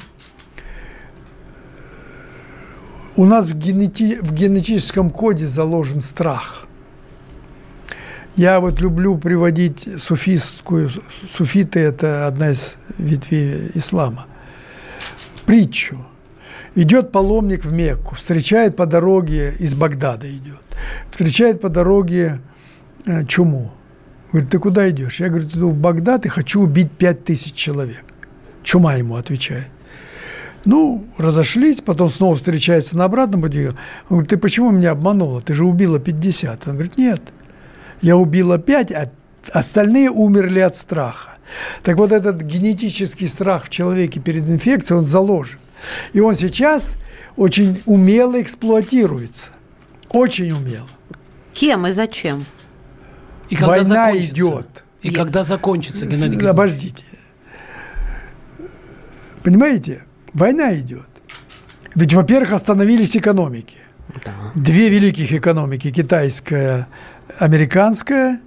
У 3.17 3.25
нас 3.25 3.49
в, 3.49 3.57
генети- 3.57 4.21
в 4.21 4.33
генетическом 4.33 5.09
коде 5.09 5.47
заложен 5.47 5.99
страх. 5.99 6.66
Я 8.37 8.59
вот 8.59 8.79
люблю 8.79 9.17
приводить 9.17 9.89
суфистскую, 9.97 10.91
суфиты– 11.27 11.79
это 11.81 12.27
одна 12.27 12.51
из 12.51 12.75
ветвей 12.99 13.71
ислама, 13.73 14.27
притчу. 15.47 16.05
Идет 16.75 17.11
паломник 17.11 17.65
в 17.65 17.73
Мекку, 17.73 18.13
встречает 18.13 18.75
по 18.75 18.85
дороге, 18.85 19.55
из 19.57 19.73
Багдада 19.73 20.29
идет, 20.29 20.61
встречает 21.09 21.61
по 21.61 21.69
дороге 21.69 22.39
э, 23.07 23.25
чуму. 23.25 23.73
Говорит, 24.31 24.51
ты 24.51 24.59
куда 24.59 24.87
идешь? 24.87 25.19
Я 25.19 25.29
говорю, 25.29 25.47
иду 25.47 25.69
в 25.69 25.75
Багдад 25.75 26.27
и 26.27 26.29
хочу 26.29 26.61
убить 26.61 26.91
пять 26.91 27.23
тысяч 27.23 27.53
человек. 27.53 28.03
Чума 28.61 28.93
ему 28.93 29.15
отвечает. 29.15 29.69
Ну, 30.63 31.07
разошлись, 31.17 31.81
потом 31.81 32.11
снова 32.11 32.35
встречается 32.35 32.97
на 32.97 33.05
обратном 33.05 33.41
пути. 33.41 33.69
Он 33.69 33.75
говорит, 34.09 34.29
ты 34.29 34.37
почему 34.37 34.69
меня 34.69 34.91
обманула? 34.91 35.41
Ты 35.41 35.55
же 35.55 35.65
убила 35.65 35.97
50. 35.97 36.67
Он 36.67 36.73
говорит, 36.73 36.99
нет, 36.99 37.21
я 38.01 38.17
убила 38.17 38.57
5, 38.57 38.91
а 38.91 39.09
остальные 39.51 40.09
умерли 40.09 40.59
от 40.59 40.75
страха. 40.75 41.31
Так 41.83 41.97
вот 41.97 42.11
этот 42.11 42.41
генетический 42.41 43.27
страх 43.27 43.65
в 43.65 43.69
человеке 43.69 44.19
перед 44.19 44.47
инфекцией, 44.49 44.99
он 44.99 45.05
заложен. 45.05 45.59
И 46.13 46.19
он 46.19 46.35
сейчас 46.35 46.97
очень 47.35 47.81
умело 47.85 48.41
эксплуатируется. 48.41 49.51
Очень 50.09 50.51
умело. 50.51 50.87
Кем 51.53 51.87
и 51.87 51.91
зачем? 51.91 52.45
И 53.49 53.55
когда 53.55 53.67
Война 53.67 54.05
закончится? 54.05 54.33
идет. 54.33 54.83
И 55.01 55.11
когда 55.11 55.43
закончится, 55.43 56.05
Геннадий 56.05 56.37
Григорьевич? 56.37 56.49
Обождите. 56.49 57.05
Понимаете? 59.43 60.03
Война 60.33 60.77
идет. 60.77 61.07
Ведь, 61.95 62.13
во-первых, 62.13 62.53
остановились 62.53 63.15
экономики. 63.15 63.77
Да. 64.25 64.33
Две 64.55 64.89
великих 64.89 65.31
экономики, 65.33 65.91
китайская, 65.91 66.87
американская, 67.37 68.41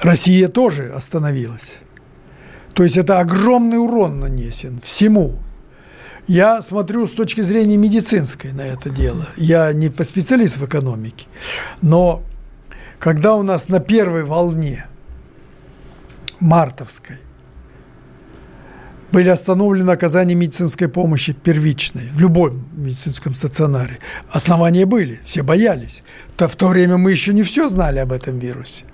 Россия 0.00 0.48
тоже 0.48 0.92
остановилась. 0.92 1.78
То 2.74 2.82
есть 2.82 2.96
это 2.96 3.20
огромный 3.20 3.78
урон 3.78 4.20
нанесен 4.20 4.80
всему. 4.82 5.38
Я 6.26 6.62
смотрю 6.62 7.06
с 7.06 7.12
точки 7.12 7.42
зрения 7.42 7.76
медицинской 7.76 8.52
на 8.52 8.62
это 8.62 8.90
дело. 8.90 9.28
Я 9.36 9.72
не 9.72 9.88
специалист 9.88 10.56
в 10.56 10.64
экономике. 10.64 11.26
Но 11.82 12.22
когда 12.98 13.34
у 13.34 13.42
нас 13.42 13.68
на 13.68 13.80
первой 13.80 14.24
волне 14.24 14.86
мартовской 16.40 17.18
были 19.14 19.28
остановлены 19.30 19.92
оказание 19.92 20.34
медицинской 20.36 20.88
помощи 20.88 21.32
первичной 21.32 22.08
в 22.16 22.20
любом 22.20 22.64
медицинском 22.76 23.34
стационаре. 23.34 23.98
Основания 24.32 24.86
были, 24.86 25.20
все 25.24 25.42
боялись. 25.42 26.02
То 26.36 26.48
в 26.48 26.56
то 26.56 26.68
время 26.68 26.96
мы 26.96 27.12
еще 27.12 27.32
не 27.32 27.42
все 27.42 27.68
знали 27.68 28.00
об 28.00 28.10
этом 28.12 28.38
вирусе. 28.40 28.84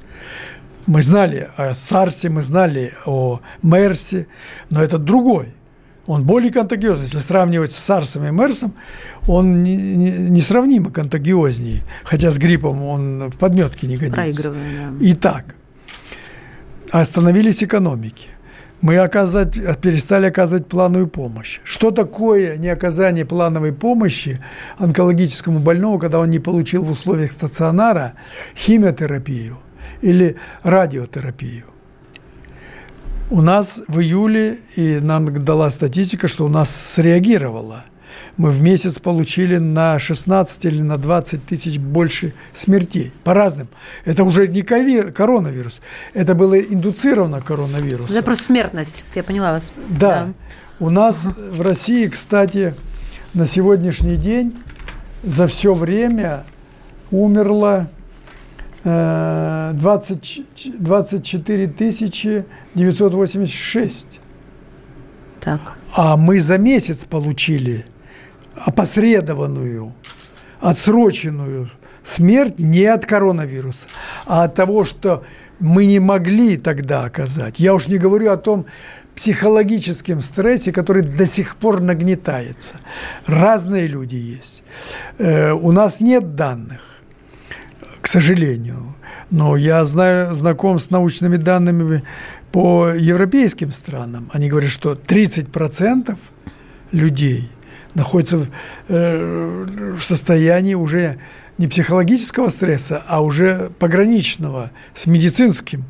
Мы 0.87 1.03
знали 1.03 1.49
о 1.57 1.75
САРСе, 1.75 2.29
мы 2.29 2.43
знали 2.43 2.93
о 3.07 3.41
МЕРСе, 3.63 4.27
но 4.71 4.83
это 4.83 4.99
другой. 4.99 5.47
Он 6.07 6.25
более 6.25 6.53
контагиозный. 6.53 7.05
Если 7.05 7.21
сравнивать 7.21 7.73
с 7.73 7.77
Сарсом 7.79 8.25
и 8.27 8.31
Мерсом, 8.31 8.73
он 9.29 9.63
не- 9.63 9.77
не- 9.77 10.31
несравнимо 10.31 10.91
контагиознее. 10.91 11.83
Хотя 12.05 12.31
с 12.31 12.39
гриппом 12.39 12.83
он 12.83 13.31
в 13.31 13.37
подметке 13.39 13.87
не 13.87 13.97
годится. 13.97 14.17
Проигрываем, 14.17 14.99
да. 14.99 15.07
Итак, 15.13 15.45
остановились 16.91 17.63
экономики. 17.63 18.27
Мы 18.81 18.97
оказать, 18.97 19.59
перестали 19.81 20.27
оказывать 20.27 20.67
плановую 20.67 21.07
помощь. 21.07 21.61
Что 21.65 21.91
такое 21.91 22.57
не 22.57 22.69
оказание 22.69 23.27
плановой 23.27 23.73
помощи 23.73 24.43
онкологическому 24.79 25.59
больному, 25.59 25.99
когда 25.99 26.19
он 26.19 26.31
не 26.31 26.39
получил 26.39 26.83
в 26.83 26.91
условиях 26.91 27.33
стационара 27.33 28.15
химиотерапию 28.57 29.59
или 30.01 30.37
радиотерапию? 30.63 31.65
У 33.29 33.43
нас 33.43 33.81
в 33.87 34.01
июле, 34.01 34.59
и 34.77 34.99
нам 35.01 35.45
дала 35.45 35.71
статистика, 35.71 36.27
что 36.27 36.47
у 36.47 36.49
нас 36.49 36.75
среагировало. 36.75 37.85
Мы 38.41 38.49
в 38.49 38.63
месяц 38.63 38.99
получили 38.99 39.59
на 39.59 39.99
16 39.99 40.65
или 40.65 40.81
на 40.81 40.97
20 40.97 41.45
тысяч 41.45 41.77
больше 41.79 42.33
смертей. 42.55 43.13
По 43.23 43.35
разным. 43.35 43.69
Это 44.07 44.25
уже 44.25 44.49
не 44.49 44.63
коронавирус. 44.63 45.83
Это 46.15 46.35
было 46.35 46.59
индуцировано 46.59 47.43
коронавирусом. 47.43 48.17
Это 48.17 48.25
просто 48.25 48.45
смертность. 48.45 49.05
Я 49.15 49.25
поняла 49.25 49.53
вас. 49.53 49.75
Да. 49.91 50.33
У 50.79 50.89
нас 50.89 51.27
в 51.27 51.61
России, 51.61 52.07
кстати, 52.07 52.73
на 53.35 53.47
сегодняшний 53.47 54.17
день 54.17 54.55
за 55.23 55.47
все 55.47 55.75
время 55.75 56.45
умерло 57.11 57.91
э, 58.85 59.73
20 59.75 60.23
ч- 60.55 60.73
24 60.79 61.67
тысячи 61.67 62.47
986. 62.75 64.19
Так. 65.41 65.61
А 65.95 66.17
мы 66.17 66.41
за 66.41 66.57
месяц 66.57 67.05
получили 67.05 67.85
опосредованную, 68.55 69.93
отсроченную 70.61 71.71
смерть 72.05 72.59
не 72.59 72.85
от 72.85 73.07
коронавируса, 73.07 73.87
а 74.27 74.45
от 74.45 74.55
того, 74.55 74.85
что 74.85 75.25
мы 75.59 75.87
не 75.87 75.99
могли 75.99 76.57
тогда 76.57 77.05
оказать. 77.05 77.59
Я 77.59 77.75
уж 77.75 77.89
не 77.89 77.99
говорю 77.99 78.31
о 78.31 78.37
том 78.37 78.67
психологическом 79.15 80.21
стрессе, 80.21 80.73
который 80.73 81.03
до 81.03 81.27
сих 81.27 81.57
пор 81.57 81.81
нагнетается. 81.81 82.77
Разные 83.27 83.87
люди 83.87 84.17
есть. 84.17 84.63
Э, 85.19 85.53
У 85.53 85.73
нас 85.73 86.01
нет 86.01 86.35
данных, 86.35 86.81
к 88.01 88.07
сожалению. 88.07 88.95
Но 89.31 89.57
я 89.57 89.85
знаю, 89.85 90.35
знаком 90.35 90.79
с 90.79 90.91
научными 90.91 91.37
данными 91.37 92.03
по 92.51 92.89
европейским 92.89 93.73
странам. 93.73 94.31
Они 94.33 94.49
говорят, 94.49 94.71
что 94.71 94.95
30% 94.95 96.17
людей 96.93 97.51
находятся 97.95 98.39
в, 98.39 98.49
э, 98.89 99.95
в 99.99 100.03
состоянии 100.03 100.75
уже 100.75 101.19
не 101.59 101.69
психологического 101.69 102.49
стресса, 102.49 103.03
а 103.07 103.23
уже 103.23 103.71
пограничного 103.79 104.71
с 104.95 105.07
медицинским, 105.07 105.85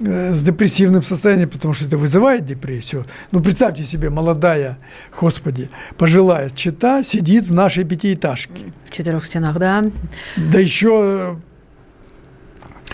э, 0.00 0.34
с 0.34 0.42
депрессивным 0.42 1.02
состоянием, 1.02 1.48
потому 1.48 1.74
что 1.74 1.86
это 1.86 1.96
вызывает 1.96 2.44
депрессию. 2.44 3.06
Ну, 3.32 3.40
представьте 3.40 3.84
себе, 3.84 4.10
молодая, 4.10 4.78
господи, 5.18 5.68
пожилая 5.96 6.50
чита 6.50 7.02
сидит 7.02 7.46
в 7.46 7.54
нашей 7.54 7.84
пятиэтажке. 7.84 8.72
В 8.84 8.90
четырех 8.90 9.24
стенах, 9.24 9.58
да. 9.58 9.84
Да 10.36 10.58
еще 10.58 11.38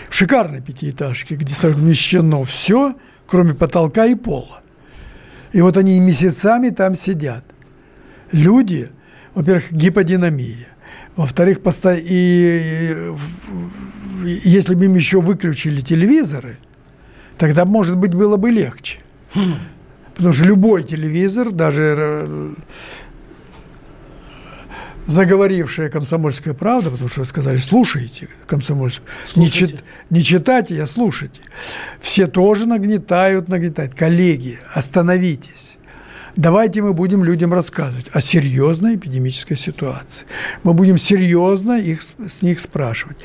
в 0.09 0.15
шикарной 0.15 0.61
пятиэтажке, 0.61 1.35
где 1.35 1.53
совмещено 1.53 2.43
все, 2.43 2.95
кроме 3.25 3.53
потолка 3.53 4.05
и 4.05 4.15
пола. 4.15 4.61
И 5.51 5.61
вот 5.61 5.77
они 5.77 5.99
месяцами 5.99 6.69
там 6.69 6.95
сидят. 6.95 7.43
Люди, 8.31 8.89
во-первых, 9.33 9.71
гиподинамия. 9.71 10.67
Во-вторых, 11.15 11.61
посто... 11.61 11.95
и, 11.95 13.13
если 14.23 14.75
бы 14.75 14.85
им 14.85 14.95
еще 14.95 15.19
выключили 15.21 15.81
телевизоры, 15.81 16.57
тогда, 17.37 17.65
может 17.65 17.97
быть, 17.97 18.13
было 18.13 18.37
бы 18.37 18.51
легче. 18.51 18.99
Потому 20.15 20.33
что 20.33 20.45
любой 20.45 20.83
телевизор, 20.83 21.51
даже 21.51 21.95
э, 21.97 22.53
заговорившая 25.07 25.89
комсомольская 25.89 26.53
правда, 26.53 26.91
потому 26.91 27.09
что 27.09 27.21
вы 27.21 27.25
сказали, 27.25 27.57
слушайте 27.57 28.27
комсомольскую, 28.45 29.07
не, 29.35 29.47
Слушайте. 29.47 29.77
чит- 29.77 29.83
не 30.09 30.23
читайте, 30.23 30.81
а 30.81 30.87
слушайте. 30.87 31.41
Все 31.99 32.27
тоже 32.27 32.65
нагнетают, 32.65 33.47
нагнетают. 33.47 33.95
Коллеги, 33.95 34.59
остановитесь. 34.73 35.76
Давайте 36.37 36.83
мы 36.83 36.93
будем 36.93 37.23
людям 37.23 37.51
рассказывать 37.51 38.09
о 38.13 38.21
серьезной 38.21 38.95
эпидемической 38.95 39.55
ситуации. 39.55 40.27
Мы 40.61 40.73
будем 40.73 40.99
серьезно 40.99 41.79
их, 41.79 42.01
с 42.03 42.43
них 42.43 42.59
спрашивать. 42.59 43.17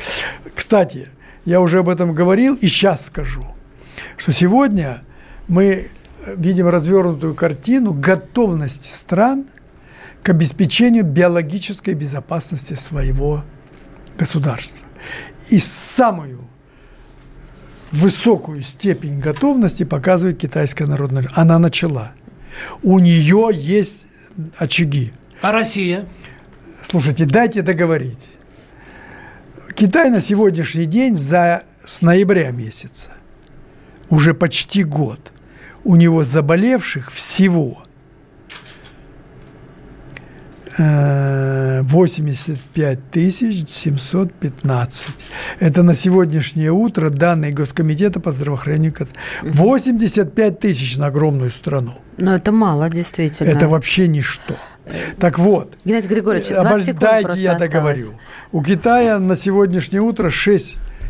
Кстати, 0.55 1.09
я 1.44 1.61
уже 1.61 1.81
об 1.81 1.90
этом 1.90 2.14
говорил 2.14 2.55
и 2.55 2.66
сейчас 2.68 3.05
скажу, 3.05 3.44
что 4.16 4.33
сегодня 4.33 5.03
мы 5.46 5.90
видим 6.27 6.68
развернутую 6.68 7.35
картину 7.35 7.92
готовности 7.92 8.88
стран 8.88 9.44
к 10.22 10.31
обеспечению 10.31 11.05
биологической 11.05 11.92
безопасности 11.92 12.72
своего 12.72 13.44
государства. 14.16 14.87
И 15.51 15.59
самую 15.59 16.48
высокую 17.90 18.62
степень 18.62 19.18
готовности 19.20 19.85
показывает 19.85 20.38
Китайская 20.38 20.87
Народная. 20.87 21.29
Она 21.35 21.59
начала. 21.59 22.12
У 22.82 22.98
нее 22.98 23.50
есть 23.52 24.06
очаги. 24.56 25.12
А 25.40 25.52
Россия? 25.52 26.06
Слушайте, 26.82 27.24
дайте 27.24 27.62
договорить. 27.62 28.28
Китай 29.74 30.10
на 30.10 30.20
сегодняшний 30.20 30.86
день 30.86 31.16
за 31.16 31.64
с 31.84 32.02
ноября 32.02 32.50
месяца, 32.50 33.10
уже 34.08 34.34
почти 34.34 34.84
год, 34.84 35.32
у 35.84 35.96
него 35.96 36.22
заболевших 36.22 37.10
всего 37.10 37.81
85 40.78 43.11
тысяч 43.11 43.68
715. 43.68 45.08
Это 45.61 45.82
на 45.82 45.94
сегодняшнее 45.94 46.72
утро 46.72 47.11
данные 47.11 47.52
Госкомитета 47.52 48.20
по 48.20 48.32
здравоохранению. 48.32 48.92
Кат- 48.92 49.08
85 49.42 50.58
тысяч 50.58 50.96
на 50.98 51.06
огромную 51.06 51.50
страну. 51.50 51.94
Но 52.18 52.35
это 52.35 52.52
мало, 52.52 52.88
действительно. 52.90 53.48
Это 53.50 53.68
вообще 53.68 54.08
ничто. 54.08 54.54
Так 55.18 55.38
вот, 55.38 55.74
Геннадий 55.85 56.08
Григорьевич, 56.08 56.50
Э, 56.50 56.62
20 56.62 56.72
обож- 56.72 56.82
секунд 56.85 57.00
Дайте 57.00 57.26
просто 57.26 57.42
я 57.42 57.50
осталось. 57.52 57.72
договорю. 57.72 58.12
У 58.50 58.62
Китая 58.62 59.18
на 59.18 59.37
сегодняшнее 59.37 60.00
утро 60.00 60.30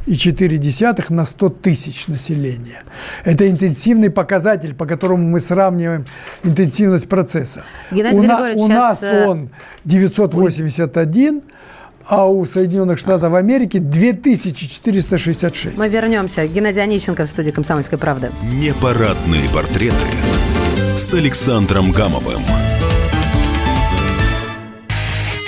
6,4 0.07 1.12
на 1.12 1.25
100 1.25 1.49
тысяч 1.51 2.09
населения. 2.09 2.83
Это 3.25 3.49
интенсивный 3.49 4.11
показатель, 4.11 4.75
по 4.75 4.87
которому 4.87 5.29
мы 5.29 5.41
сравниваем 5.41 6.05
интенсивность 6.43 7.09
процесса. 7.09 7.65
Геннадий 7.91 8.19
у, 8.19 8.23
на- 8.23 8.53
у 8.55 8.67
сейчас, 8.67 8.69
нас 8.69 9.03
э, 9.03 9.27
он 9.27 9.51
981, 9.85 11.43
а 12.09 12.29
у 12.29 12.45
Соединенных 12.45 12.99
Штатов 12.99 13.35
Америки 13.35 13.79
2466. 13.79 15.79
Мы 15.79 15.88
вернемся. 15.88 16.47
Геннадий 16.47 16.83
Онищенко 16.83 17.25
в 17.25 17.29
студии 17.29 17.51
«Комсомольской 17.51 17.99
правды». 17.99 18.31
Непарадные 18.43 19.49
портреты 19.51 19.97
с 20.97 21.15
Александром 21.15 21.93
Гамовым. 21.93 22.43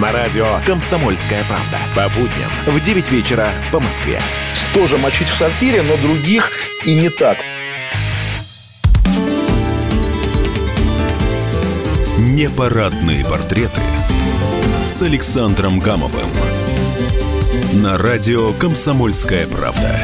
На 0.00 0.10
радио 0.10 0.46
«Комсомольская 0.64 1.44
правда». 1.44 1.78
По 1.94 2.08
будням 2.18 2.50
в 2.66 2.80
9 2.80 3.10
вечера 3.10 3.50
по 3.70 3.78
Москве. 3.78 4.18
Тоже 4.72 4.96
мочить 4.96 5.28
в 5.28 5.34
сортире, 5.34 5.82
но 5.82 5.96
других 5.98 6.50
и 6.86 6.94
не 6.94 7.10
так. 7.10 7.36
Непарадные 12.16 13.22
портреты 13.24 13.82
с 14.86 15.02
Александром 15.02 15.78
Гамовым. 15.78 16.30
На 17.74 17.98
радио 17.98 18.52
«Комсомольская 18.54 19.46
правда». 19.46 20.00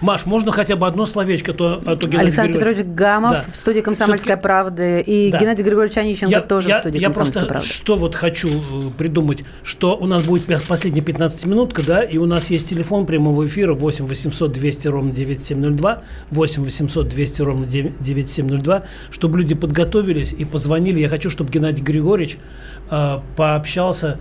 Маш, 0.00 0.26
можно 0.26 0.52
хотя 0.52 0.76
бы 0.76 0.86
одно 0.86 1.06
словечко, 1.06 1.52
то, 1.52 1.82
а 1.84 1.96
то 1.96 2.06
Геннадий 2.06 2.28
Александр 2.28 2.52
Григорьевич- 2.52 2.78
Петрович 2.78 2.96
Гамов 2.96 3.32
Да. 3.32 3.44
в 3.52 3.56
студии 3.56 3.80
«Комсомольская 3.80 4.36
правда» 4.36 5.00
и 5.00 5.30
Да. 5.32 5.38
Геннадий 5.38 5.64
Григорьевич 5.64 5.98
Онищенко 5.98 6.40
тоже 6.42 6.68
я, 6.68 6.76
в 6.76 6.80
студии 6.80 6.98
я 7.00 7.06
«Комсомольской 7.08 7.42
просто 7.42 7.52
правды». 7.54 7.68
что 7.68 7.96
вот 7.96 8.14
хочу 8.14 8.48
э, 8.48 8.90
придумать, 8.96 9.42
что 9.64 9.96
у 9.96 10.06
нас 10.06 10.22
будет 10.22 10.44
последняя 10.68 11.02
15 11.02 11.46
минутка, 11.46 11.82
да, 11.82 12.02
и 12.02 12.16
у 12.18 12.26
нас 12.26 12.48
есть 12.50 12.68
телефон 12.68 13.06
прямого 13.06 13.44
эфира 13.46 13.74
8 13.74 14.06
800 14.06 14.52
200 14.52 14.86
ровно 14.88 15.10
9702, 15.10 16.02
8 16.30 16.64
800 16.64 17.08
200 17.08 17.42
ровно 17.42 17.64
9- 17.64 17.94
9702, 18.00 18.84
чтобы 19.10 19.38
люди 19.38 19.54
подготовились 19.56 20.32
и 20.32 20.44
позвонили. 20.44 21.00
Я 21.00 21.08
хочу, 21.08 21.28
чтобы 21.28 21.50
Геннадий 21.50 21.82
Григорьевич 21.82 22.38
э, 22.90 23.18
пообщался 23.36 24.20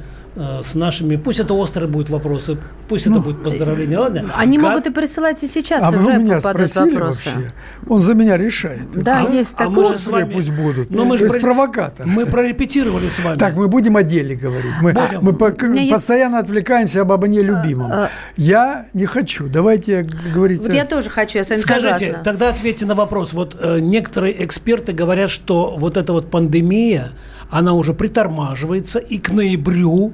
с 0.62 0.76
нашими, 0.76 1.16
пусть 1.16 1.40
это 1.40 1.54
острые 1.54 1.88
будут 1.90 2.10
вопросы, 2.10 2.58
пусть 2.88 3.08
это 3.08 3.20
будет 3.20 3.42
поздравление, 3.44 3.98
ладно? 3.98 4.26
Они 4.36 4.58
Га- 4.58 4.70
могут 4.70 4.88
и 4.88 4.92
присылать 4.92 5.42
и 5.44 5.48
сейчас 5.48 5.84
А 5.84 5.90
уже 5.90 6.14
меня 6.20 6.36
попадают 6.36 6.72
спросили 6.72 6.96
вопросы. 6.96 7.30
вообще? 7.30 7.52
Он 7.90 8.02
за 8.02 8.14
меня 8.14 8.38
решает. 8.38 8.92
Да, 8.94 9.22
есть 9.22 9.54
а 9.56 9.66
такое. 9.66 9.76
мы 9.76 9.94
же 9.94 9.98
с 10.00 10.08
вами- 10.08 10.32
пусть 10.32 10.52
будут. 10.52 10.92
Ну, 10.92 11.06
мы 11.06 11.18
же 11.18 11.28
про- 11.28 11.40
провокатор. 11.40 12.06
Мы 12.06 12.26
прорепетировали 12.26 13.08
с 13.10 13.20
вами. 13.24 13.38
Так, 13.38 13.56
мы 13.56 13.68
будем 13.68 13.98
о 13.98 14.04
деле 14.04 14.36
говорить. 14.36 14.72
Мы, 14.82 14.94
Будем. 14.94 15.20
мы 15.22 15.34
по- 15.34 15.52
меня 15.64 15.82
есть- 15.82 15.94
постоянно 15.94 16.40
отвлекаемся 16.40 17.02
об 17.02 17.12
обо 17.12 17.28
нелюбимом. 17.28 17.92
А, 17.92 18.10
Я 18.36 18.86
не 18.94 19.06
хочу. 19.06 19.48
Давайте 19.48 20.08
говорить. 20.34 20.62
Вот 20.62 20.70
о- 20.72 20.74
я 20.76 20.86
тоже 20.86 21.10
хочу, 21.10 21.40
я 21.40 21.44
с 21.44 21.50
вами 21.50 21.60
Скажите, 21.60 21.98
согласна. 21.98 22.24
тогда 22.24 22.50
ответьте 22.50 22.86
на 22.86 22.94
вопрос. 22.96 23.34
Вот 23.34 23.56
э, 23.60 23.80
некоторые 23.80 24.46
эксперты 24.46 24.92
говорят, 24.94 25.30
что 25.32 25.76
вот 25.78 25.98
эта 25.98 26.14
вот 26.14 26.30
пандемия, 26.30 27.10
она 27.50 27.74
уже 27.74 27.94
притормаживается, 27.94 29.00
и 29.00 29.18
к 29.18 29.30
ноябрю 29.32 30.14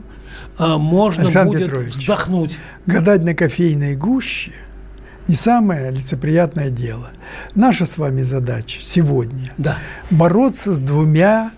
э, 0.60 0.78
можно 0.78 1.24
Александр 1.24 1.54
будет 1.54 1.68
Петрович. 1.68 1.94
вздохнуть. 1.94 2.60
Гадать 2.86 3.24
на 3.24 3.34
кофейной 3.34 3.96
гуще 3.96 4.52
не 5.28 5.36
самое 5.36 5.90
лицеприятное 5.92 6.70
дело. 6.70 7.12
Наша 7.56 7.86
с 7.86 7.98
вами 7.98 8.24
задача 8.24 8.80
сегодня 8.82 9.54
Да. 9.58 9.78
бороться 10.12 10.74
с 10.74 10.80
двумя 10.80 11.52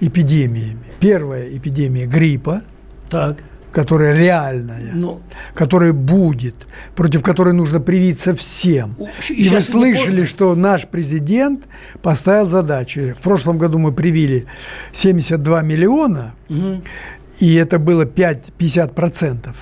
эпидемиями. 0.00 0.82
Первая 1.00 1.48
эпидемия 1.56 2.06
гриппа, 2.06 2.62
Так. 3.08 3.38
Которая 3.72 4.16
реальная, 4.16 4.92
Ну, 4.94 5.20
которая 5.54 5.92
будет, 5.92 6.66
против 6.96 7.22
которой 7.22 7.54
нужно 7.54 7.80
привиться 7.80 8.34
всем. 8.34 8.96
И 9.28 9.48
вы 9.48 9.60
слышали, 9.60 10.24
что 10.24 10.54
наш 10.54 10.86
президент 10.86 11.66
поставил 12.02 12.46
задачу. 12.46 13.14
В 13.18 13.22
прошлом 13.22 13.58
году 13.58 13.78
мы 13.78 13.92
привили 13.92 14.44
72 14.92 15.62
миллиона, 15.62 16.34
и 17.40 17.54
это 17.54 17.78
было 17.78 18.04
5, 18.04 18.52
50% 18.58 19.54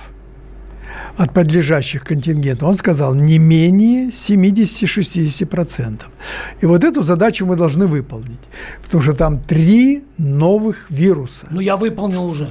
от 1.17 1.33
подлежащих 1.33 2.03
контингентов. 2.03 2.69
Он 2.69 2.75
сказал, 2.75 3.15
не 3.15 3.39
менее 3.39 4.09
70-60%. 4.09 6.01
И 6.61 6.65
вот 6.65 6.83
эту 6.83 7.01
задачу 7.03 7.45
мы 7.45 7.55
должны 7.55 7.87
выполнить, 7.87 8.39
потому 8.83 9.03
что 9.03 9.13
там 9.13 9.39
три 9.39 10.03
новых 10.17 10.89
вируса. 10.89 11.47
ну, 11.51 11.59
я 11.61 11.75
выполнил 11.75 12.25
уже. 12.25 12.47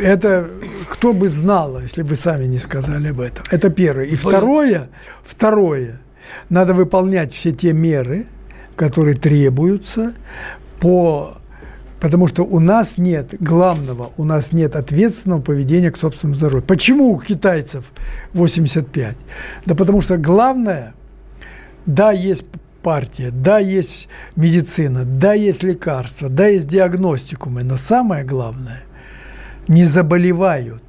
Это 0.00 0.48
кто 0.90 1.12
бы 1.12 1.28
знал, 1.28 1.80
если 1.80 2.02
бы 2.02 2.10
вы 2.10 2.16
сами 2.16 2.44
не 2.44 2.58
сказали 2.58 3.08
об 3.08 3.20
этом. 3.20 3.44
Это 3.50 3.70
первое. 3.70 4.04
И 4.04 4.16
Вы- 4.16 4.30
второе, 4.30 4.88
второе, 5.24 6.00
надо 6.48 6.74
выполнять 6.74 7.32
все 7.32 7.52
те 7.52 7.72
меры, 7.72 8.26
которые 8.76 9.16
требуются 9.16 10.12
по 10.80 11.38
Потому 12.00 12.26
что 12.26 12.44
у 12.44 12.60
нас 12.60 12.98
нет 12.98 13.34
главного, 13.40 14.12
у 14.16 14.24
нас 14.24 14.52
нет 14.52 14.76
ответственного 14.76 15.40
поведения 15.40 15.90
к 15.90 15.96
собственному 15.96 16.34
здоровью. 16.34 16.62
Почему 16.62 17.10
у 17.10 17.18
китайцев 17.18 17.84
85? 18.34 19.16
Да 19.64 19.74
потому 19.74 20.02
что 20.02 20.18
главное, 20.18 20.94
да, 21.86 22.12
есть 22.12 22.44
партия, 22.82 23.30
да, 23.30 23.58
есть 23.58 24.08
медицина, 24.36 25.04
да, 25.04 25.32
есть 25.32 25.62
лекарства, 25.62 26.28
да, 26.28 26.46
есть 26.46 26.68
диагностикумы, 26.68 27.64
но 27.64 27.76
самое 27.76 28.24
главное, 28.24 28.84
не 29.68 29.84
заболевают. 29.84 30.82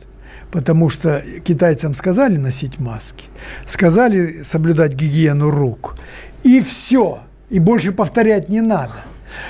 Потому 0.51 0.89
что 0.89 1.23
китайцам 1.43 1.93
сказали 1.93 2.37
носить 2.37 2.79
маски, 2.79 3.25
сказали 3.65 4.43
соблюдать 4.43 4.93
гигиену 4.93 5.51
рук, 5.51 5.97
и 6.43 6.61
все, 6.61 7.19
и 7.49 7.59
больше 7.59 7.91
повторять 7.91 8.47
не 8.47 8.61
надо. 8.61 8.93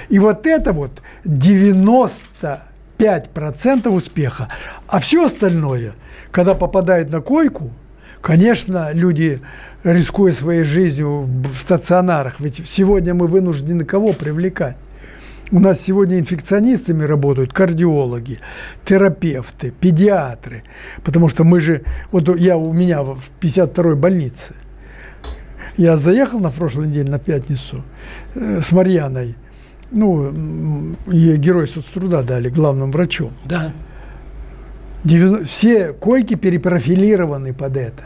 И 0.09 0.17
вот 0.17 0.47
это 0.47 0.73
вот 0.73 1.03
95% 1.23 3.89
успеха. 3.89 4.47
А 4.87 4.97
все 4.99 5.25
остальное, 5.25 5.93
когда 6.31 6.55
попадает 6.55 7.11
на 7.11 7.21
койку, 7.21 7.69
конечно, 8.21 8.91
люди, 8.91 9.39
рискуя 9.83 10.33
своей 10.33 10.63
жизнью 10.63 11.21
в 11.21 11.59
стационарах, 11.59 12.39
ведь 12.39 12.67
сегодня 12.67 13.13
мы 13.13 13.27
вынуждены 13.27 13.85
кого 13.85 14.13
привлекать? 14.13 14.77
У 15.51 15.59
нас 15.59 15.79
сегодня 15.79 16.19
инфекционистами 16.19 17.05
работают 17.05 17.53
кардиологи, 17.53 18.39
терапевты, 18.83 19.71
педиатры. 19.71 20.63
Потому 21.03 21.29
что 21.29 21.43
мы 21.43 21.59
же... 21.59 21.83
Вот 22.11 22.37
я 22.37 22.57
у 22.57 22.73
меня 22.73 23.01
в 23.03 23.31
52-й 23.39 23.95
больнице. 23.95 24.55
Я 25.77 25.95
заехал 25.95 26.39
на 26.39 26.49
прошлой 26.49 26.87
неделе, 26.87 27.09
на 27.09 27.19
пятницу, 27.19 27.83
э, 28.35 28.61
с 28.61 28.71
Марьяной. 28.71 29.35
Ну, 29.91 30.93
ей 31.07 31.37
герой 31.37 31.67
соцтруда 31.67 32.23
дали, 32.23 32.49
главным 32.49 32.91
врачом. 32.91 33.31
Да. 33.45 33.71
Все 35.45 35.93
койки 35.93 36.33
перепрофилированы 36.35 37.53
под 37.53 37.77
это. 37.77 38.03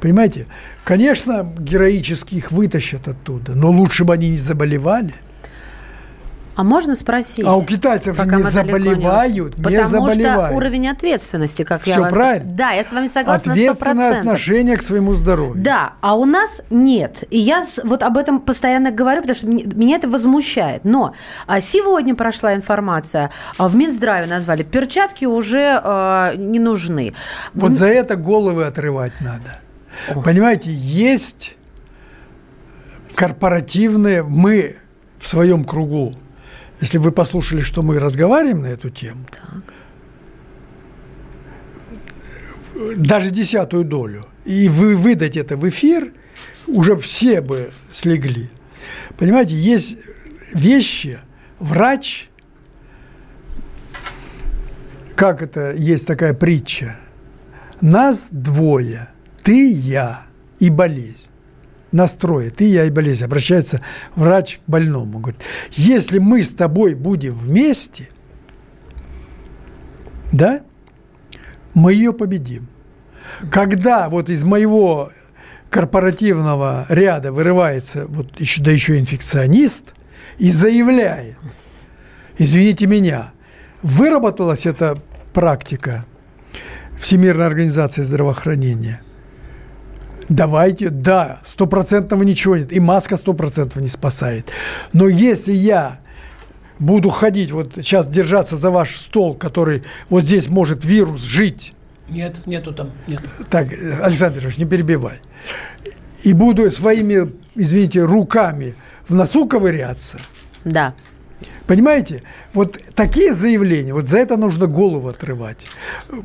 Понимаете? 0.00 0.46
Конечно, 0.84 1.52
героически 1.58 2.36
их 2.36 2.52
вытащат 2.52 3.08
оттуда, 3.08 3.54
но 3.54 3.70
лучше 3.70 4.04
бы 4.04 4.14
они 4.14 4.30
не 4.30 4.38
заболевали. 4.38 5.14
А 6.56 6.62
можно 6.62 6.94
спросить? 6.94 7.44
А 7.44 7.56
у 7.56 7.62
китайцев 7.64 8.18
не 8.18 8.24
далеко 8.24 8.46
не 8.46 8.50
заболевают, 8.50 9.56
Потому 9.56 9.76
что 9.76 9.86
заболевают. 9.88 10.56
уровень 10.56 10.88
ответственности, 10.88 11.64
как 11.64 11.86
я 11.86 11.94
Все 11.94 12.02
вас... 12.02 12.12
правильно. 12.12 12.52
Да, 12.52 12.70
я 12.70 12.84
с 12.84 12.92
вами 12.92 13.06
согласна 13.08 13.48
на 13.48 13.52
Ответственное 13.52 14.12
100%. 14.12 14.18
отношение 14.20 14.76
к 14.76 14.82
своему 14.82 15.14
здоровью. 15.14 15.62
Да, 15.62 15.94
а 16.00 16.16
у 16.16 16.24
нас 16.24 16.60
нет. 16.70 17.24
И 17.30 17.38
я 17.38 17.66
вот 17.82 18.02
об 18.02 18.16
этом 18.16 18.40
постоянно 18.40 18.90
говорю, 18.90 19.22
потому 19.22 19.36
что 19.36 19.46
меня 19.46 19.96
это 19.96 20.08
возмущает. 20.08 20.84
Но 20.84 21.14
а, 21.46 21.60
сегодня 21.60 22.14
прошла 22.14 22.54
информация, 22.54 23.30
а, 23.58 23.68
в 23.68 23.74
Минздраве 23.74 24.26
назвали, 24.26 24.62
перчатки 24.62 25.24
уже 25.24 25.80
а, 25.82 26.34
не 26.36 26.58
нужны. 26.58 27.14
Вот 27.52 27.72
за 27.72 27.88
это 27.88 28.16
головы 28.16 28.64
отрывать 28.64 29.12
надо. 29.20 29.60
Понимаете, 30.22 30.70
есть 30.72 31.56
корпоративные, 33.14 34.22
мы 34.22 34.76
в 35.18 35.28
своем 35.28 35.64
кругу, 35.64 36.12
если 36.84 36.98
вы 36.98 37.12
послушали, 37.12 37.62
что 37.62 37.80
мы 37.80 37.98
разговариваем 37.98 38.60
на 38.60 38.66
эту 38.66 38.90
тему, 38.90 39.24
даже 42.96 43.30
десятую 43.30 43.84
долю, 43.84 44.26
и 44.44 44.68
вы 44.68 44.94
выдать 44.94 45.38
это 45.38 45.56
в 45.56 45.66
эфир, 45.66 46.12
уже 46.66 46.98
все 46.98 47.40
бы 47.40 47.72
слегли. 47.90 48.50
Понимаете, 49.16 49.54
есть 49.54 49.96
вещи, 50.52 51.20
врач, 51.58 52.28
как 55.16 55.40
это, 55.40 55.72
есть 55.72 56.06
такая 56.06 56.34
притча, 56.34 56.98
нас 57.80 58.28
двое, 58.30 59.08
ты, 59.42 59.72
я 59.72 60.26
и 60.58 60.68
болезнь. 60.68 61.30
Настрое, 61.94 62.50
ты, 62.50 62.64
я 62.64 62.86
и 62.86 62.90
болезнь. 62.90 63.24
Обращается 63.24 63.80
врач 64.16 64.58
к 64.58 64.68
больному. 64.68 65.20
Говорит, 65.20 65.40
если 65.70 66.18
мы 66.18 66.42
с 66.42 66.50
тобой 66.52 66.94
будем 66.94 67.34
вместе, 67.34 68.08
да, 70.32 70.62
мы 71.72 71.92
ее 71.92 72.12
победим. 72.12 72.66
Когда 73.48 74.08
вот 74.08 74.28
из 74.28 74.42
моего 74.42 75.12
корпоративного 75.70 76.86
ряда 76.88 77.30
вырывается 77.30 78.06
вот 78.08 78.40
еще, 78.40 78.60
да 78.60 78.72
еще 78.72 78.98
инфекционист 78.98 79.94
и 80.38 80.50
заявляет, 80.50 81.36
извините 82.38 82.88
меня, 82.88 83.30
выработалась 83.82 84.66
эта 84.66 85.00
практика 85.32 86.04
Всемирной 86.98 87.46
организации 87.46 88.02
здравоохранения. 88.02 89.00
Давайте, 90.28 90.88
да, 90.88 91.40
стопроцентного 91.44 92.22
ничего 92.22 92.56
нет, 92.56 92.72
и 92.72 92.80
маска 92.80 93.16
стопроцентного 93.16 93.82
не 93.82 93.90
спасает. 93.90 94.50
Но 94.92 95.08
если 95.08 95.52
я 95.52 95.98
буду 96.78 97.10
ходить, 97.10 97.50
вот 97.50 97.72
сейчас 97.76 98.08
держаться 98.08 98.56
за 98.56 98.70
ваш 98.70 98.96
стол, 98.96 99.34
который 99.34 99.82
вот 100.08 100.24
здесь 100.24 100.48
может 100.48 100.84
вирус 100.84 101.22
жить, 101.22 101.72
Нет, 102.08 102.46
нету 102.46 102.72
там. 102.72 102.90
Нет. 103.06 103.20
так, 103.50 103.68
Александр 104.02 104.40
Ильич, 104.40 104.58
не 104.58 104.64
перебивай. 104.64 105.20
И 106.22 106.32
буду 106.32 106.70
своими, 106.70 107.32
извините, 107.54 108.02
руками 108.02 108.74
в 109.08 109.14
носу 109.14 109.46
ковыряться. 109.46 110.18
Да. 110.64 110.94
Понимаете? 111.66 112.22
Вот 112.52 112.78
такие 112.94 113.32
заявления, 113.32 113.94
вот 113.94 114.06
за 114.06 114.18
это 114.18 114.36
нужно 114.36 114.66
голову 114.66 115.08
отрывать. 115.08 115.66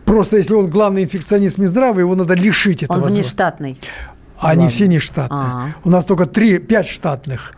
Просто 0.05 0.37
если 0.37 0.53
он 0.53 0.69
главный 0.69 1.03
инфекционист 1.03 1.57
Минздрава, 1.57 1.99
его 1.99 2.15
надо 2.15 2.33
лишить 2.33 2.83
этого. 2.83 3.05
Он 3.05 3.09
внештатный. 3.09 3.79
А 4.39 4.51
они 4.51 4.67
все 4.69 4.87
не 4.87 4.99
штатные. 4.99 5.39
А. 5.41 5.67
У 5.83 5.89
нас 5.89 6.05
только 6.05 6.25
3, 6.25 6.59
5 6.59 6.87
штатных. 6.87 7.53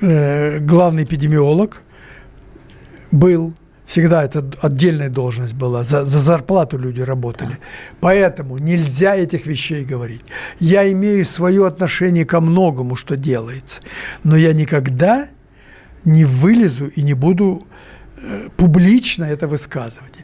Э, 0.00 0.58
главный 0.60 1.04
эпидемиолог 1.04 1.82
был. 3.10 3.52
Всегда 3.84 4.24
это 4.24 4.44
отдельная 4.62 5.10
должность 5.10 5.54
была. 5.54 5.82
За, 5.82 6.04
за 6.04 6.18
зарплату 6.18 6.78
люди 6.78 7.00
работали. 7.02 7.58
Поэтому 8.00 8.58
нельзя 8.58 9.14
этих 9.16 9.46
вещей 9.46 9.84
говорить. 9.84 10.22
Я 10.60 10.90
имею 10.90 11.24
свое 11.24 11.66
отношение 11.66 12.24
ко 12.24 12.40
многому, 12.40 12.96
что 12.96 13.16
делается. 13.16 13.82
Но 14.22 14.36
я 14.36 14.52
никогда 14.52 15.28
не 16.04 16.24
вылезу 16.24 16.86
и 16.86 17.02
не 17.02 17.14
буду 17.14 17.66
э, 18.16 18.48
публично 18.56 19.24
это 19.24 19.46
высказывать. 19.48 20.14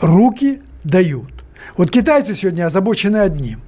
Руки 0.00 0.60
дают. 0.84 1.30
Вот 1.76 1.90
китайцы 1.90 2.34
сегодня 2.34 2.66
озабочены 2.66 3.18
одним. 3.18 3.60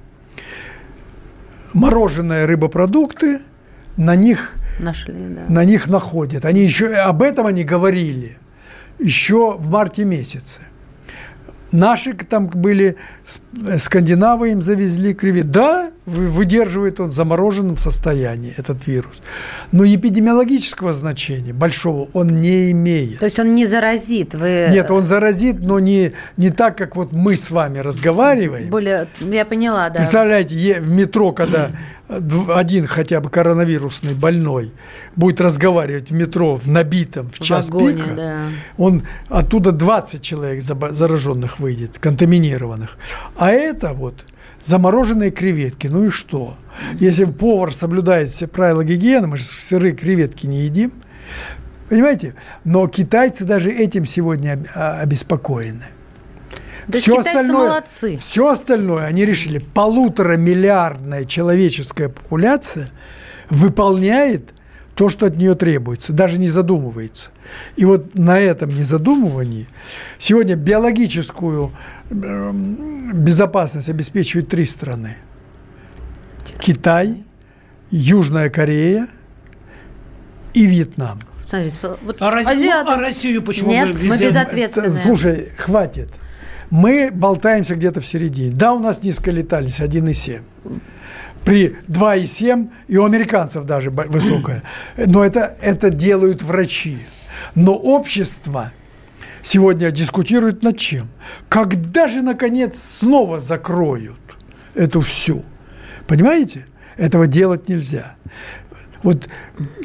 Мороженое 1.73 2.45
рыбопродукты, 2.45 3.39
на 3.97 4.15
них, 4.15 4.55
Нашли, 4.79 5.13
да. 5.13 5.45
на 5.49 5.65
них 5.65 5.87
находят. 5.87 6.45
Они 6.45 6.61
еще 6.61 6.93
об 6.95 7.21
этом 7.21 7.45
они 7.47 7.63
говорили 7.63 8.37
еще 8.99 9.57
в 9.57 9.69
марте 9.69 10.05
месяце. 10.05 10.61
Наши 11.71 12.13
там 12.13 12.47
были, 12.47 12.97
с- 13.25 13.79
скандинавы 13.83 14.51
им 14.51 14.61
завезли 14.61 15.13
креветки. 15.15 15.47
Да, 15.47 15.91
выдерживает 16.05 16.99
он 16.99 17.09
в 17.09 17.13
замороженном 17.13 17.77
состоянии 17.77 18.53
этот 18.57 18.85
вирус. 18.87 19.21
Но 19.71 19.85
эпидемиологического 19.85 20.93
значения 20.93 21.53
большого 21.53 22.09
он 22.13 22.27
не 22.27 22.71
имеет. 22.71 23.19
То 23.19 23.25
есть 23.25 23.39
он 23.39 23.55
не 23.55 23.65
заразит. 23.65 24.35
Вы 24.35 24.67
Нет, 24.71 24.91
он 24.91 25.03
заразит, 25.03 25.59
но 25.59 25.79
не, 25.79 26.13
не 26.37 26.49
так, 26.49 26.77
как 26.77 26.95
вот 26.95 27.11
мы 27.11 27.37
с 27.37 27.51
вами 27.51 27.79
разговариваем. 27.79 28.69
более... 28.69 29.07
Я 29.19 29.45
поняла, 29.45 29.89
да. 29.89 29.99
Представляете, 29.99 30.81
в 30.81 30.89
метро, 30.89 31.31
когда 31.31 31.71
один 32.09 32.85
хотя 32.85 33.21
бы 33.21 33.29
коронавирусный 33.29 34.13
больной 34.13 34.71
будет 35.15 35.41
разговаривать 35.41 36.11
в 36.11 36.13
метро 36.13 36.55
в 36.55 36.67
набитом 36.67 37.29
в 37.29 37.39
В 37.39 37.43
час 37.43 37.69
вагоне, 37.69 38.03
пика, 38.03 38.15
да. 38.15 38.37
он 38.77 39.03
оттуда 39.29 39.71
20 39.71 40.21
человек 40.21 40.61
зараженных 40.61 41.59
выйдет, 41.59 41.97
контаминированных. 41.99 42.97
А 43.37 43.51
это 43.51 43.93
вот 43.93 44.25
замороженные 44.63 45.31
креветки. 45.31 45.87
Ну 45.87 46.05
и 46.05 46.09
что? 46.09 46.57
Если 46.99 47.25
повар 47.25 47.73
соблюдает 47.73 48.29
все 48.29 48.47
правила 48.47 48.83
гигиены, 48.83 49.27
мы 49.27 49.37
же 49.37 49.43
сырые 49.43 49.93
креветки 49.93 50.45
не 50.47 50.61
едим, 50.61 50.93
Понимаете? 51.89 52.33
Но 52.63 52.87
китайцы 52.87 53.45
даже 53.45 53.71
этим 53.71 54.05
сегодня 54.07 54.65
а, 54.73 55.01
обеспокоены. 55.01 55.85
То 56.87 56.97
есть 56.97 57.05
китайцы 57.05 57.53
молодцы. 57.53 58.17
Все 58.17 58.47
остальное 58.47 59.05
они 59.05 59.25
решили. 59.25 59.59
Полутора 59.59 60.35
миллиардная 60.35 61.23
человеческая 61.25 62.09
популяция 62.09 62.89
выполняет 63.49 64.55
то, 64.95 65.09
что 65.09 65.25
от 65.25 65.37
нее 65.37 65.55
требуется, 65.55 66.13
даже 66.13 66.39
не 66.39 66.49
задумывается. 66.49 67.31
И 67.75 67.85
вот 67.85 68.13
на 68.15 68.39
этом 68.39 68.69
незадумывании 68.69 69.67
сегодня 70.19 70.55
биологическую 70.55 71.71
эм, 72.11 73.11
безопасность 73.23 73.89
обеспечивают 73.89 74.49
три 74.49 74.65
страны. 74.65 75.17
Китай, 76.59 77.23
Южная 77.89 78.49
Корея 78.49 79.07
и 80.53 80.65
Вьетнам. 80.65 81.19
Смотрите, 81.47 81.77
вот 82.03 82.17
А, 82.19 82.31
Росси- 82.31 82.49
азиаты- 82.51 82.85
ну, 82.89 82.91
а 82.95 82.99
Россию 82.99 83.41
почему 83.43 83.69
Нет, 83.69 83.95
вы 83.95 84.07
мы 84.07 84.15
везде- 84.15 84.27
безответственные. 84.27 85.01
Слушай, 85.03 85.49
хватит. 85.57 86.09
Мы 86.69 87.11
болтаемся 87.13 87.75
где-то 87.75 88.01
в 88.01 88.05
середине. 88.05 88.51
Да, 88.51 88.73
у 88.73 88.79
нас 88.79 89.03
низкая 89.03 89.35
летальность 89.35 89.79
1,7. 89.79 90.41
При 91.45 91.75
2,7 91.87 92.69
и 92.87 92.97
у 92.97 93.05
американцев 93.05 93.65
даже 93.65 93.89
высокая. 93.89 94.63
Но 94.97 95.23
это, 95.23 95.57
это 95.61 95.89
делают 95.89 96.41
врачи. 96.41 96.97
Но 97.55 97.75
общество 97.75 98.71
сегодня 99.41 99.91
дискутирует 99.91 100.63
над 100.63 100.77
чем? 100.77 101.09
Когда 101.49 102.07
же, 102.07 102.21
наконец, 102.21 102.81
снова 102.81 103.39
закроют 103.39 104.17
эту 104.73 105.01
всю? 105.01 105.43
Понимаете? 106.07 106.65
Этого 106.95 107.27
делать 107.27 107.69
нельзя. 107.69 108.15
Вот 109.01 109.27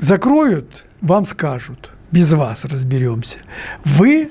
закроют, 0.00 0.84
вам 1.00 1.24
скажут, 1.24 1.90
без 2.12 2.32
вас 2.32 2.64
разберемся. 2.64 3.38
Вы 3.84 4.30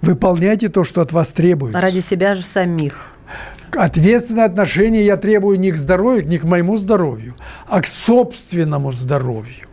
выполняйте 0.00 0.68
то, 0.68 0.84
что 0.84 1.00
от 1.00 1.12
вас 1.12 1.32
требуется. 1.32 1.80
Ради 1.80 2.00
себя 2.00 2.34
же 2.34 2.42
самих. 2.42 3.13
Ответственное 3.76 4.44
отношение 4.44 5.04
я 5.04 5.16
требую 5.16 5.58
не 5.58 5.70
к 5.70 5.76
здоровью, 5.76 6.26
не 6.26 6.38
к 6.38 6.44
моему 6.44 6.76
здоровью, 6.76 7.34
а 7.68 7.80
к 7.80 7.86
собственному 7.86 8.92
здоровью. 8.92 9.66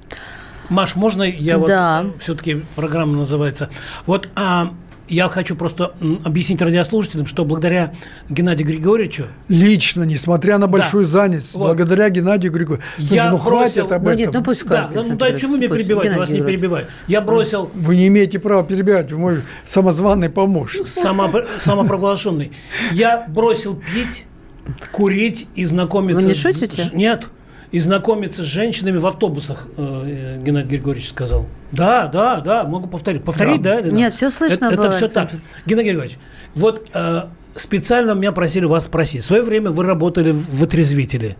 Маш, 0.69 0.95
можно 0.95 1.23
я 1.23 1.57
Да. 1.57 2.03
вот 2.03 2.21
все-таки 2.21 2.63
программа 2.75 3.17
называется. 3.17 3.69
Вот 4.05 4.29
а, 4.35 4.69
я 5.11 5.29
хочу 5.29 5.55
просто 5.55 5.93
объяснить 6.23 6.61
радиослушателям, 6.61 7.27
что 7.27 7.45
благодаря 7.45 7.93
Геннадию 8.29 8.67
Григорьевичу 8.67 9.25
Лично, 9.49 10.03
несмотря 10.03 10.57
на 10.57 10.67
большую 10.67 11.05
занятость, 11.05 11.53
Вот. 11.55 11.65
благодаря 11.67 12.09
Геннадию 12.09 12.51
Григорьевичу. 12.51 12.87
Слушай, 12.97 13.13
Я 13.13 13.29
ну 13.31 13.37
бросил- 13.37 13.49
хватит 13.85 13.91
об 13.91 14.03
Ну 14.03 14.09
этом. 14.09 14.19
нет, 14.21 14.33
ну 14.33 14.43
пусть 14.43 14.61
да, 14.65 14.67
скажет. 14.67 14.91
ну, 14.93 14.99
Александр 15.01 15.25
да, 15.31 15.39
чего 15.39 15.51
вы 15.51 15.57
меня 15.59 15.69
перебиваете, 15.69 16.09
Геннадий 16.15 16.19
вас 16.19 16.29
не 16.29 16.35
Григорьевич. 16.35 16.59
перебиваю. 16.61 16.85
Я 17.07 17.21
бросил 17.21 17.71
Вы 17.75 17.95
не 17.97 18.07
имеете 18.07 18.39
права 18.39 18.63
перебивать, 18.63 19.11
вы 19.11 19.17
мой 19.17 19.35
самозваный 19.65 20.29
помощник. 20.29 20.87
само- 20.87 21.29
самопровозглашенный. 21.59 22.51
Я 22.91 23.25
бросил 23.27 23.75
пить, 23.93 24.25
курить 24.91 25.47
и 25.55 25.65
знакомиться. 25.65 26.21
Вы 26.21 26.27
не 26.29 26.33
с- 26.33 26.41
шутите? 26.41 26.83
с- 26.85 26.93
Нет. 26.93 27.27
И 27.71 27.79
знакомиться 27.79 28.43
с 28.43 28.45
женщинами 28.45 28.97
в 28.97 29.05
автобусах, 29.07 29.67
э, 29.77 30.41
Геннадий 30.43 30.69
Григорьевич 30.69 31.09
сказал. 31.09 31.47
Да, 31.71 32.07
да, 32.07 32.41
да, 32.41 32.63
могу 32.65 32.89
повторить. 32.89 33.23
Повторить, 33.23 33.61
да? 33.61 33.79
или 33.79 33.91
Нет, 33.91 34.13
всё 34.13 34.29
слышно 34.29 34.65
Это, 34.65 34.75
было, 34.75 34.91
все 34.91 35.07
так. 35.07 35.29
Геннадий 35.65 35.91
Григорьевич, 35.91 36.19
вот 36.53 36.89
э, 36.93 37.23
специально 37.55 38.11
меня 38.11 38.33
просили 38.33 38.65
вас 38.65 38.85
спросить. 38.85 39.21
В 39.21 39.25
свое 39.25 39.41
время 39.41 39.71
вы 39.71 39.85
работали 39.85 40.31
в 40.31 40.61
в 40.61 40.63
отрезвителе, 40.63 41.37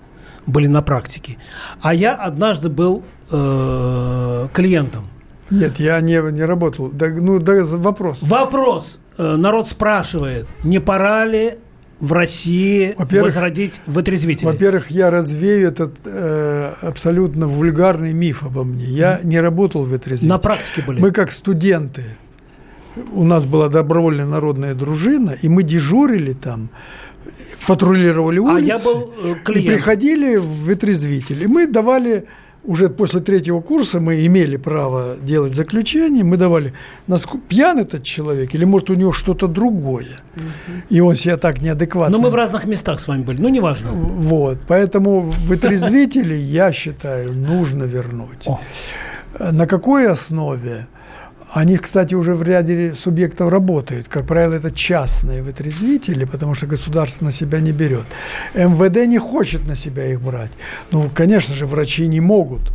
были 0.47 0.67
на 0.67 0.81
практике. 0.81 1.37
А 1.81 1.93
я 1.93 2.15
однажды 2.15 2.69
был 2.69 3.03
э, 3.29 4.47
клиентом. 4.53 5.07
Нет, 5.49 5.79
я 5.79 5.99
не, 5.99 6.31
не 6.31 6.43
работал. 6.43 6.89
Да, 6.89 7.07
ну, 7.09 7.39
да, 7.39 7.63
вопрос. 7.65 8.19
Вопрос. 8.21 9.01
Э, 9.17 9.35
Народ 9.35 9.67
спрашивает, 9.67 10.47
не 10.63 10.79
пора 10.79 11.25
ли 11.25 11.55
в 12.01 12.11
России 12.13 12.93
Во-первых- 12.97 13.27
возродить 13.33 13.79
вытрезвители? 13.85 14.45
Во-первых, 14.47 14.91
я 14.91 15.09
развею 15.11 15.67
этот 15.69 15.93
э, 16.03 16.73
абсолютно 16.81 17.47
вульгарный 17.47 18.11
миф 18.11 18.43
обо 18.43 18.63
мне. 18.63 18.85
Я 18.85 19.19
не 19.23 19.39
работал 19.39 19.83
в 19.85 19.93
отрезвителе. 19.93 20.29
На 20.29 20.37
практике 20.39 20.81
были. 20.85 20.99
Мы 20.99 21.11
как 21.11 21.31
студенты, 21.31 22.03
у 23.13 23.23
нас 23.23 23.45
была 23.45 23.69
добровольная 23.69 24.25
народная 24.25 24.73
дружина, 24.73 25.37
и 25.41 25.47
мы 25.47 25.63
дежурили 25.63 26.33
там, 26.33 26.69
патрулировали 27.67 28.39
А 28.39 28.41
улицы. 28.41 28.65
я 28.67 28.79
был 28.79 29.13
э, 29.23 29.31
И 29.31 29.43
клиент. 29.43 29.67
приходили 29.75 30.35
в 30.37 30.45
вытрезвитель. 30.65 31.43
И 31.43 31.47
мы 31.47 31.67
давали, 31.67 32.25
уже 32.63 32.89
после 32.89 33.21
третьего 33.21 33.61
курса 33.61 33.99
мы 33.99 34.25
имели 34.25 34.57
право 34.57 35.15
делать 35.21 35.53
заключение, 35.53 36.23
мы 36.23 36.37
давали, 36.37 36.73
насколько 37.07 37.45
пьян 37.47 37.79
этот 37.79 38.03
человек, 38.03 38.53
или 38.55 38.65
может 38.65 38.89
у 38.89 38.93
него 38.93 39.13
что-то 39.13 39.47
другое. 39.47 40.19
И 40.89 40.99
он 40.99 41.15
себя 41.15 41.37
так 41.37 41.61
неадекватно... 41.61 42.17
Но 42.17 42.23
мы 42.23 42.29
в 42.29 42.35
разных 42.35 42.65
местах 42.65 42.99
с 42.99 43.07
вами 43.07 43.23
были, 43.23 43.41
ну 43.41 43.49
неважно. 43.49 43.91
Вот, 43.91 44.59
поэтому 44.67 45.21
вытрезвители, 45.21 46.35
я 46.35 46.71
считаю, 46.71 47.33
нужно 47.33 47.83
вернуть. 47.85 48.47
На 49.39 49.65
какой 49.65 50.07
основе? 50.07 50.87
Они, 51.53 51.77
кстати, 51.77 52.15
уже 52.15 52.33
в 52.33 52.43
ряде 52.43 52.93
субъектов 52.95 53.49
работают. 53.49 54.07
Как 54.07 54.25
правило, 54.25 54.53
это 54.53 54.71
частные 54.71 55.43
вытрезвители, 55.43 56.23
потому 56.23 56.53
что 56.53 56.65
государство 56.65 57.25
на 57.25 57.31
себя 57.33 57.59
не 57.59 57.73
берет. 57.73 58.05
МВД 58.53 59.05
не 59.05 59.17
хочет 59.17 59.67
на 59.67 59.75
себя 59.75 60.05
их 60.07 60.21
брать. 60.21 60.51
Ну, 60.91 61.09
конечно 61.13 61.53
же, 61.53 61.65
врачи 61.65 62.07
не 62.07 62.21
могут 62.21 62.71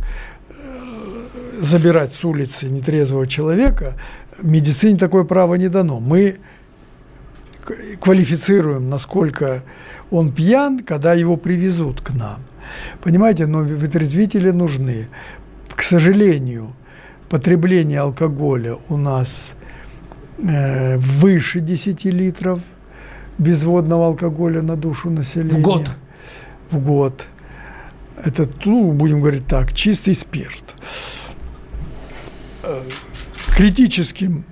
э, 0.49 1.59
забирать 1.59 2.13
с 2.13 2.23
улицы 2.23 2.67
нетрезвого 2.69 3.25
человека. 3.25 3.95
Медицине 4.43 4.99
такое 4.99 5.23
право 5.23 5.55
не 5.55 5.69
дано. 5.69 5.99
Мы 5.99 6.37
квалифицируем, 7.99 8.89
насколько 8.91 9.63
он 10.11 10.31
пьян, 10.31 10.79
когда 10.79 11.15
его 11.15 11.35
привезут 11.35 12.01
к 12.01 12.11
нам. 12.11 12.41
Понимаете, 13.01 13.47
но 13.47 13.59
вытрезвители 13.59 14.51
нужны. 14.51 15.07
К 15.75 15.81
сожалению, 15.81 16.73
потребление 17.29 17.99
алкоголя 17.99 18.77
у 18.89 18.97
нас 18.97 19.53
э, 20.37 20.97
выше 20.97 21.59
10 21.59 22.05
литров 22.05 22.59
безводного 23.37 24.07
алкоголя 24.07 24.61
на 24.61 24.75
душу 24.75 25.09
населения. 25.09 25.59
В 25.59 25.61
год. 25.61 25.89
В 26.71 26.79
год. 26.79 27.27
Это, 28.23 28.49
ну, 28.65 28.91
будем 28.91 29.21
говорить 29.21 29.45
так, 29.45 29.73
чистый 29.73 30.15
спирт. 30.15 30.75
Э, 32.63 32.81
Критическим 33.55 34.43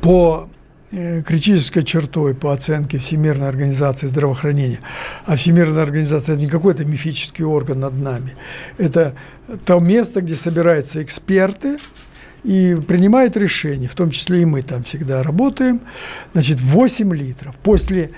по 0.00 0.48
критической 0.90 1.82
чертой 1.84 2.34
по 2.34 2.52
оценке 2.52 2.98
Всемирной 2.98 3.48
организации 3.48 4.06
здравоохранения. 4.06 4.80
А 5.24 5.36
Всемирная 5.36 5.82
организация– 5.82 6.32
это 6.34 6.42
не 6.42 6.48
какой-то 6.48 6.84
мифический 6.84 7.44
орган 7.44 7.80
над 7.80 7.94
нами. 7.94 8.34
Это 8.76 9.14
то 9.64 9.78
место, 9.78 10.20
где 10.20 10.34
собираются 10.34 11.02
эксперты 11.02 11.78
и 12.42 12.76
принимают 12.88 13.36
решения, 13.36 13.86
в 13.86 13.94
том 13.94 14.10
числе 14.10 14.42
и 14.42 14.44
мы 14.44 14.62
там 14.62 14.82
всегда 14.82 15.22
работаем. 15.22 15.80
Значит, 16.32 16.60
8 16.60 17.14
литров. 17.14 17.56
После 17.56 18.10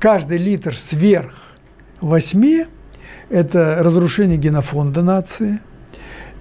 каждый 0.00 0.38
литр 0.38 0.74
сверх 0.74 1.56
8– 2.00 2.66
это 3.30 3.78
разрушение 3.80 4.38
генофонда 4.38 5.02
нации, 5.02 5.60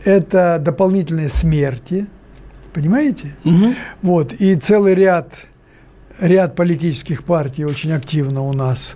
это 0.03 0.59
дополнительные 0.59 1.29
смерти, 1.29 2.07
понимаете? 2.73 3.35
Угу. 3.45 3.73
Вот, 4.01 4.33
и 4.33 4.55
целый 4.55 4.95
ряд, 4.95 5.47
ряд 6.19 6.55
политических 6.55 7.23
партий 7.23 7.65
очень 7.65 7.91
активно 7.91 8.41
у 8.43 8.53
нас 8.53 8.95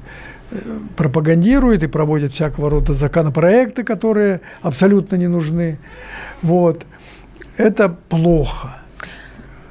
э, 0.51 0.57
пропагандирует 0.95 1.84
и 1.84 1.88
проводит 1.88 2.32
всякого 2.32 2.70
рода 2.70 2.93
законопроекты, 2.93 3.84
которые 3.84 4.41
абсолютно 4.61 5.15
не 5.15 5.28
нужны. 5.28 5.80
Вот. 6.41 6.86
Это 7.57 7.89
плохо. 7.89 8.82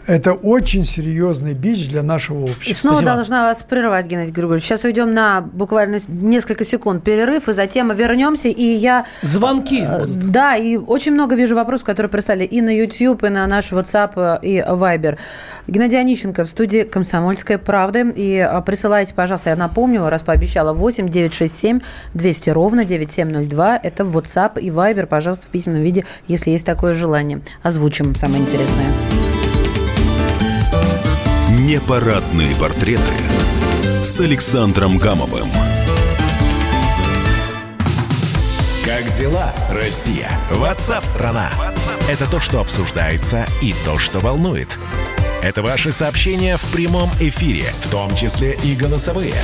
Это 0.07 0.35
очень 0.35 0.85
серьезный 0.85 1.55
бич 1.55 1.89
для 1.89 2.03
нашего 2.03 2.45
общества. 2.45 2.71
И 2.71 2.75
снова 2.75 2.97
Спасибо. 2.97 3.15
должна 3.17 3.43
вас 3.45 3.63
прервать, 3.65 4.07
Геннадий 4.07 4.31
Григорьевич. 4.31 4.65
Сейчас 4.65 4.85
уйдем 4.85 5.13
на 5.13 5.41
буквально 5.41 5.99
несколько 6.07 6.65
секунд 6.65 7.03
перерыв, 7.03 7.49
и 7.49 7.53
затем 7.53 7.93
вернемся, 7.93 8.49
и 8.49 8.63
я... 8.63 9.07
Звонки. 9.23 9.83
Э, 9.83 10.07
да, 10.07 10.57
и 10.57 10.77
очень 10.77 11.13
много 11.13 11.35
вижу 11.35 11.57
вопросов, 11.57 11.87
которые 11.87 12.09
прислали 12.09 12.45
и 12.45 12.61
на 12.61 12.71
YouTube, 12.71 13.25
и 13.25 13.29
на 13.31 13.47
наш 13.49 13.73
WhatsApp, 13.73 14.41
и 14.43 14.59
Viber. 14.59 15.19
Геннадий 15.67 15.99
Онищенко 15.99 16.45
в 16.45 16.49
студии 16.49 16.83
«Комсомольская 16.83 17.59
правда». 17.59 18.07
И 18.15 18.37
э, 18.37 18.63
присылайте, 18.63 19.13
пожалуйста, 19.13 19.51
я 19.51 19.57
напомню, 19.57 20.09
раз 20.09 20.23
пообещала, 20.23 20.73
8 20.73 21.09
967 21.09 21.81
200 22.15 22.51
ровно 22.51 22.85
9702. 22.85 23.81
Это 23.83 24.05
WhatsApp 24.05 24.61
и 24.61 24.71
Viber, 24.71 25.07
пожалуйста, 25.07 25.47
в 25.49 25.51
письменном 25.51 25.83
виде, 25.83 26.05
если 26.29 26.51
есть 26.51 26.65
такое 26.65 26.95
желание. 26.95 27.41
Озвучим 27.65 28.15
самое 28.15 28.43
интересное. 28.43 28.87
Непарадные 31.67 32.55
портреты 32.55 33.03
с 34.05 34.21
Александром 34.21 34.99
Гамовым. 34.99 35.49
Как 38.85 39.11
дела, 39.17 39.53
Россия? 39.73 40.31
Ватсап-страна! 40.53 41.51
Это 42.09 42.31
то, 42.31 42.39
что 42.39 42.61
обсуждается 42.61 43.47
и 43.63 43.75
то, 43.85 43.99
что 43.99 44.21
волнует. 44.21 44.79
Это 45.43 45.61
ваши 45.61 45.91
сообщения 45.91 46.57
в 46.57 46.73
прямом 46.73 47.11
эфире, 47.19 47.65
в 47.81 47.91
том 47.91 48.15
числе 48.15 48.57
и 48.63 48.77
голосовые. 48.77 49.35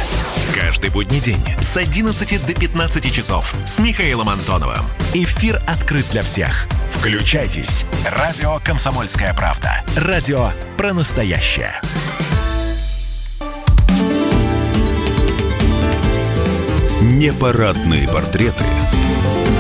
Каждый 0.55 0.91
будний 0.91 1.21
день 1.21 1.43
с 1.61 1.77
11 1.77 2.47
до 2.47 2.55
15 2.55 3.15
часов 3.15 3.55
с 3.67 3.79
Михаилом 3.79 4.29
Антоновым. 4.29 4.85
Эфир 5.15 5.61
открыт 5.67 6.07
для 6.11 6.23
всех. 6.23 6.67
Включайтесь. 6.91 7.85
Радио 8.05 8.59
«Комсомольская 8.65 9.33
правда». 9.35 9.83
Радио 9.97 10.51
про 10.77 10.93
настоящее. 10.93 11.73
Непарадные 17.01 18.07
портреты 18.09 18.65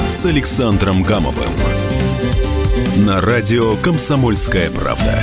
с 0.09 0.26
Александром 0.26 1.03
Гамовым 1.03 1.53
на 2.97 3.20
радио 3.20 3.76
«Комсомольская 3.76 4.70
правда». 4.70 5.22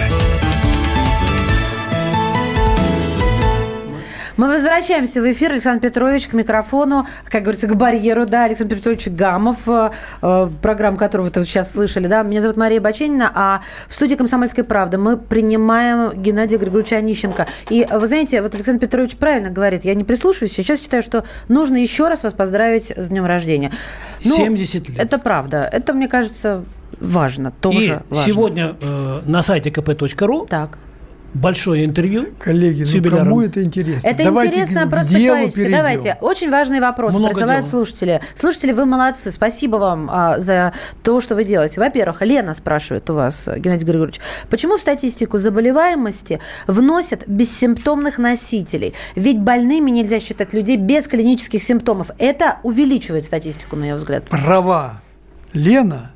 Мы 4.40 4.48
возвращаемся 4.48 5.22
в 5.22 5.30
эфир. 5.30 5.52
Александр 5.52 5.90
Петрович 5.90 6.30
к 6.30 6.34
микрофону, 6.34 7.06
как 7.26 7.42
говорится, 7.42 7.68
к 7.68 7.76
барьеру, 7.76 8.26
да, 8.26 8.46
Александр 8.46 8.78
Петрович 8.78 9.10
Гамов, 9.10 9.68
э, 9.68 9.92
э 10.22 10.50
программу 10.62 10.96
которого 10.96 11.30
вы 11.30 11.46
сейчас 11.46 11.74
слышали, 11.74 12.08
да. 12.08 12.24
Меня 12.24 12.40
зовут 12.40 12.56
Мария 12.56 12.80
Баченина, 12.80 13.30
а 13.36 13.62
в 13.90 13.94
студии 13.94 14.16
«Комсомольской 14.16 14.64
правды» 14.64 14.98
мы 14.98 15.18
принимаем 15.18 16.14
Геннадия 16.14 16.56
Григорьевича 16.56 16.96
Онищенко. 16.96 17.48
И 17.70 17.86
вы 17.92 18.08
знаете, 18.08 18.42
вот 18.42 18.56
Александр 18.56 18.80
Петрович 18.80 19.18
правильно 19.18 19.50
говорит, 19.50 19.84
я 19.84 19.94
не 19.94 20.06
прислушиваюсь, 20.06 20.54
сейчас 20.54 20.82
считаю, 20.82 21.04
что 21.04 21.26
нужно 21.50 21.76
еще 21.76 22.08
раз 22.08 22.24
вас 22.24 22.32
поздравить 22.32 22.94
с 22.96 23.10
днем 23.10 23.26
рождения. 23.26 23.74
Ну, 24.24 24.38
70 24.38 24.88
лет. 24.88 25.00
Это 25.02 25.18
правда. 25.18 25.70
Это, 25.70 25.92
мне 25.94 26.08
кажется, 26.08 26.64
важно, 27.02 27.52
тоже 27.60 28.04
И 28.10 28.14
важно. 28.14 28.26
сегодня 28.26 28.76
э, 28.82 29.20
на 29.26 29.42
сайте 29.42 29.70
kp.ru 29.70 30.48
так 30.48 30.78
большое 31.34 31.86
интервью. 31.86 32.28
Коллеги, 32.40 32.84
с 32.84 32.94
ну 32.94 33.04
кому 33.10 33.42
это 33.42 33.64
интересно? 33.64 34.08
Это 34.08 34.24
Давайте 34.26 34.54
интересно 34.56 34.88
просто 34.88 35.14
по-человечески. 35.14 35.72
Давайте. 35.72 36.18
Очень 36.22 36.50
важный 36.50 36.80
вопрос 36.80 37.14
Много 37.14 37.34
присылают 37.34 37.66
дела. 37.66 37.72
слушатели. 37.72 38.22
Слушатели, 38.36 38.72
вы 38.72 38.86
молодцы. 38.86 39.32
Спасибо 39.32 39.78
вам 39.78 40.10
а, 40.12 40.40
за 40.40 40.74
то, 41.04 41.22
что 41.22 41.36
вы 41.36 41.44
делаете. 41.44 41.80
Во-первых, 41.80 42.22
Лена 42.22 42.54
спрашивает 42.54 43.10
у 43.10 43.14
вас, 43.14 43.48
Геннадий 43.58 43.86
Григорьевич, 43.86 44.20
почему 44.50 44.78
в 44.78 44.82
статистику 44.82 45.38
заболеваемости 45.38 46.40
вносят 46.68 47.28
бессимптомных 47.28 48.18
носителей? 48.18 48.94
Ведь 49.16 49.40
больными 49.40 49.92
нельзя 49.92 50.20
считать 50.20 50.54
людей 50.54 50.78
без 50.78 51.08
клинических 51.08 51.62
симптомов. 51.64 52.12
Это 52.18 52.60
увеличивает 52.64 53.26
статистику, 53.26 53.76
на 53.76 53.86
ее 53.86 53.96
взгляд. 53.96 54.26
Права. 54.26 55.02
Лена. 55.54 56.12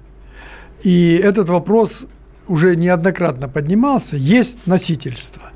И 0.84 1.20
этот 1.24 1.50
вопрос 1.50 2.06
уже 2.48 2.76
неоднократно 2.76 3.48
поднимался, 3.48 4.18
есть 4.18 4.68
носительство. 4.68 5.52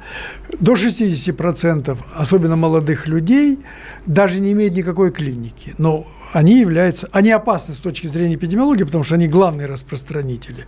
До 0.60 0.74
60%, 0.74 1.98
особенно 2.16 2.56
молодых 2.56 3.08
людей, 3.08 3.60
даже 4.06 4.40
не 4.40 4.54
имеют 4.54 4.76
никакой 4.76 5.12
клиники. 5.12 5.76
Но 5.78 6.08
они 6.34 6.60
являются, 6.60 7.10
они 7.12 7.32
опасны 7.32 7.74
с 7.74 7.80
точки 7.80 8.08
зрения 8.08 8.36
эпидемиологии, 8.36 8.84
потому 8.84 9.04
что 9.04 9.16
они 9.16 9.28
главные 9.28 9.68
распространители. 9.68 10.66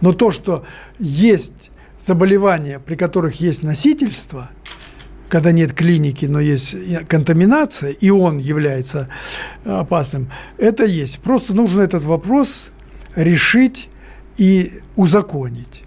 Но 0.00 0.12
то, 0.12 0.30
что 0.30 0.64
есть 0.98 1.70
заболевания, 1.98 2.78
при 2.78 2.96
которых 2.96 3.40
есть 3.40 3.62
носительство, 3.62 4.50
когда 5.28 5.52
нет 5.52 5.72
клиники, 5.72 6.26
но 6.26 6.40
есть 6.40 6.76
контаминация, 7.08 7.90
и 7.90 8.10
он 8.10 8.36
является 8.36 9.08
опасным, 9.64 10.30
это 10.58 10.84
есть. 10.84 11.20
Просто 11.20 11.54
нужно 11.54 11.80
этот 11.80 12.04
вопрос 12.04 12.70
решить 13.14 13.88
и 14.36 14.80
узаконить. 14.96 15.84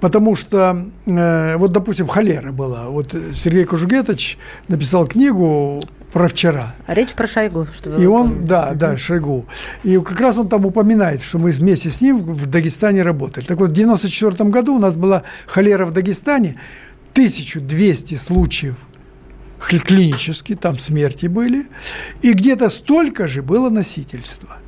Потому 0.00 0.36
что, 0.36 0.86
э, 1.06 1.56
вот, 1.56 1.72
допустим, 1.72 2.06
холера 2.06 2.52
была. 2.52 2.88
Вот 2.88 3.16
Сергей 3.32 3.64
Кужугетович 3.64 4.38
написал 4.68 5.06
книгу 5.06 5.82
про 6.12 6.28
вчера. 6.28 6.74
А 6.86 6.94
речь 6.94 7.14
про 7.14 7.26
Шойгу. 7.26 7.66
Что 7.74 7.90
и 8.00 8.06
он, 8.06 8.28
помните. 8.28 8.48
да, 8.48 8.74
да, 8.74 8.96
Шойгу. 8.96 9.46
И 9.84 9.98
как 9.98 10.20
раз 10.20 10.38
он 10.38 10.48
там 10.48 10.66
упоминает, 10.66 11.22
что 11.22 11.38
мы 11.38 11.50
вместе 11.50 11.90
с 11.90 12.00
ним 12.00 12.18
в 12.18 12.46
Дагестане 12.46 13.02
работали. 13.02 13.44
Так 13.44 13.58
вот, 13.58 13.70
в 13.70 13.72
94 13.72 14.50
году 14.50 14.76
у 14.76 14.78
нас 14.78 14.96
была 14.96 15.22
холера 15.46 15.86
в 15.86 15.92
Дагестане, 15.92 16.58
1200 17.12 18.14
случаев 18.16 18.76
клинически, 19.58 20.54
там 20.54 20.78
смерти 20.78 21.26
были, 21.26 21.66
и 22.22 22.32
где-то 22.32 22.70
столько 22.70 23.26
же 23.26 23.42
было 23.42 23.70
носительства. 23.70 24.58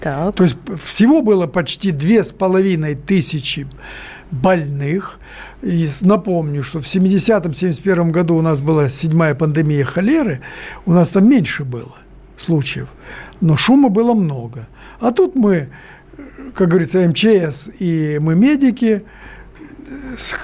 Так. 0.00 0.34
То 0.34 0.44
есть 0.44 0.56
всего 0.78 1.22
было 1.22 1.46
почти 1.46 1.90
две 1.90 2.22
с 2.22 2.32
половиной 2.32 2.94
тысячи 2.94 3.66
больных. 4.30 5.18
И 5.62 5.88
напомню, 6.02 6.62
что 6.62 6.78
в 6.78 6.84
70-71 6.84 8.10
году 8.10 8.36
у 8.36 8.42
нас 8.42 8.60
была 8.60 8.88
седьмая 8.88 9.34
пандемия 9.34 9.84
холеры, 9.84 10.40
у 10.86 10.92
нас 10.92 11.08
там 11.08 11.28
меньше 11.28 11.64
было 11.64 11.96
случаев, 12.36 12.88
но 13.40 13.56
шума 13.56 13.88
было 13.88 14.14
много. 14.14 14.68
А 15.00 15.10
тут 15.10 15.34
мы, 15.34 15.68
как 16.54 16.68
говорится, 16.68 17.06
МЧС 17.08 17.70
и 17.80 18.18
мы 18.20 18.36
медики, 18.36 19.02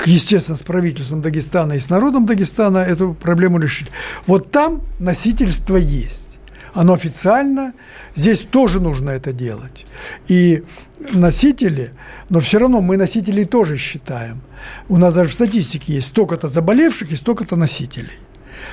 естественно, 0.05 0.57
с 0.57 0.63
правительством 0.63 1.23
Дагестана 1.23 1.75
и 1.75 1.79
с 1.79 1.91
народом 1.91 2.27
Дагестана 2.27 2.79
эту 2.79 3.15
проблему 3.15 3.59
решили. 3.59 3.91
Вот 4.27 4.51
там 4.51 4.83
носительство 4.99 5.77
есть. 5.77 6.34
Оно 6.73 6.95
официально– 6.95 7.73
Здесь 8.15 8.41
тоже 8.41 8.81
нужно 8.81 9.11
это 9.11 9.33
делать. 9.33 9.87
И 10.29 10.63
носители, 11.13 11.91
но 12.29 12.41
все 12.41 12.59
равно 12.59 12.81
мы 12.81 12.97
носителей 12.97 13.45
тоже 13.45 13.77
считаем. 13.77 14.41
У 14.89 14.99
нас 14.99 15.15
даже 15.15 15.31
в 15.31 15.35
статистике 15.35 15.95
есть 15.95 16.09
столько-то 16.09 16.49
заболевших 16.49 17.11
и 17.11 17.17
столько-то 17.17 17.57
носителей. 17.57 18.13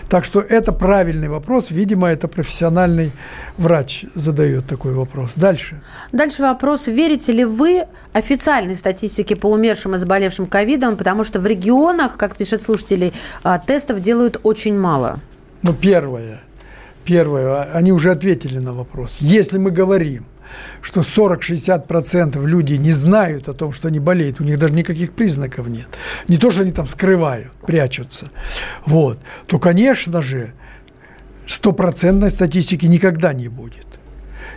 Так 0.09 0.25
что 0.25 0.41
это 0.41 0.71
правильный 0.73 1.27
вопрос. 1.27 1.71
Видимо, 1.71 2.07
это 2.07 2.27
профессиональный 2.27 3.11
врач 3.57 4.05
задает 4.13 4.67
такой 4.67 4.93
вопрос. 4.93 5.31
Дальше. 5.35 5.81
Дальше 6.11 6.43
вопрос. 6.43 6.87
Верите 6.87 7.33
ли 7.33 7.43
вы 7.43 7.87
официальной 8.13 8.75
статистике 8.75 9.35
по 9.35 9.47
умершим 9.47 9.95
и 9.95 9.97
заболевшим 9.97 10.45
ковидом? 10.45 10.97
Потому 10.97 11.23
что 11.23 11.39
в 11.39 11.47
регионах, 11.47 12.15
как 12.15 12.37
пишет 12.37 12.61
слушатели, 12.61 13.11
а, 13.41 13.57
тестов 13.57 14.01
делают 14.01 14.39
очень 14.43 14.77
мало. 14.77 15.19
Ну, 15.63 15.73
первое– 15.73 16.41
Первое, 17.05 17.63
они 17.73 17.91
уже 17.91 18.11
ответили 18.11 18.59
на 18.59 18.73
вопрос. 18.73 19.19
Если 19.21 19.57
мы 19.57 19.71
говорим 19.71 20.25
что 20.81 21.01
40-60% 21.01 22.45
людей 22.45 22.77
не 22.77 22.91
знают 22.91 23.47
о 23.47 23.53
том, 23.53 23.71
что 23.71 23.87
они 23.87 23.99
болеют, 23.99 24.41
у 24.41 24.43
них 24.43 24.59
даже 24.59 24.73
никаких 24.73 25.13
признаков 25.13 25.67
нет. 25.67 25.87
Не 26.27 26.37
то, 26.37 26.51
что 26.51 26.61
они 26.61 26.71
там 26.71 26.87
скрывают, 26.87 27.51
прячутся. 27.65 28.29
Вот. 28.85 29.19
То, 29.47 29.59
конечно 29.59 30.21
же, 30.21 30.53
стопроцентной 31.47 32.31
статистики 32.31 32.85
никогда 32.85 33.33
не 33.33 33.47
будет. 33.47 33.87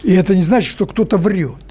И 0.03 0.13
это 0.13 0.35
не 0.35 0.43
значит, 0.43 0.71
что 0.71 0.87
кто-то 0.87 1.17
врет. 1.17 1.63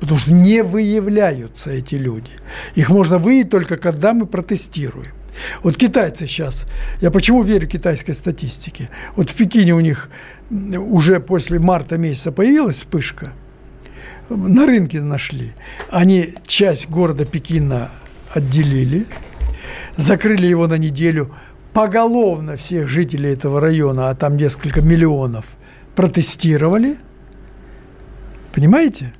Потому 0.00 0.20
что 0.20 0.32
не 0.32 0.62
выявляются 0.62 1.70
эти 1.70 1.94
люди. 1.94 2.30
Их 2.74 2.90
можно 2.90 3.18
выявить 3.18 3.50
только 3.50 3.78
когда 3.78 4.12
мы 4.12 4.26
протестируем. 4.26 5.12
Вот 5.62 5.76
китайцы 5.76 6.26
сейчас, 6.26 6.66
я 7.00 7.10
почему 7.10 7.42
верю 7.42 7.66
китайской 7.68 8.12
статистике? 8.12 8.88
Вот 9.16 9.30
в 9.30 9.34
Пекине 9.34 9.74
у 9.74 9.80
них 9.80 10.10
уже 10.50 11.20
после 11.20 11.58
марта 11.58 11.98
месяца 11.98 12.32
появилась 12.32 12.76
вспышка, 12.76 13.32
на 14.28 14.66
рынке 14.66 15.00
нашли. 15.00 15.52
Они 15.90 16.34
часть 16.46 16.88
города 16.88 17.24
Пекина 17.24 17.90
отделили, 18.32 19.06
закрыли 19.96 20.46
его 20.46 20.66
на 20.66 20.78
неделю, 20.78 21.34
поголовно 21.72 22.56
всех 22.56 22.88
жителей 22.88 23.32
этого 23.32 23.60
района, 23.60 24.10
а 24.10 24.14
там 24.14 24.36
несколько 24.36 24.80
миллионов, 24.80 25.44
протестировали. 25.94 26.96
Понимаете? 28.52 29.12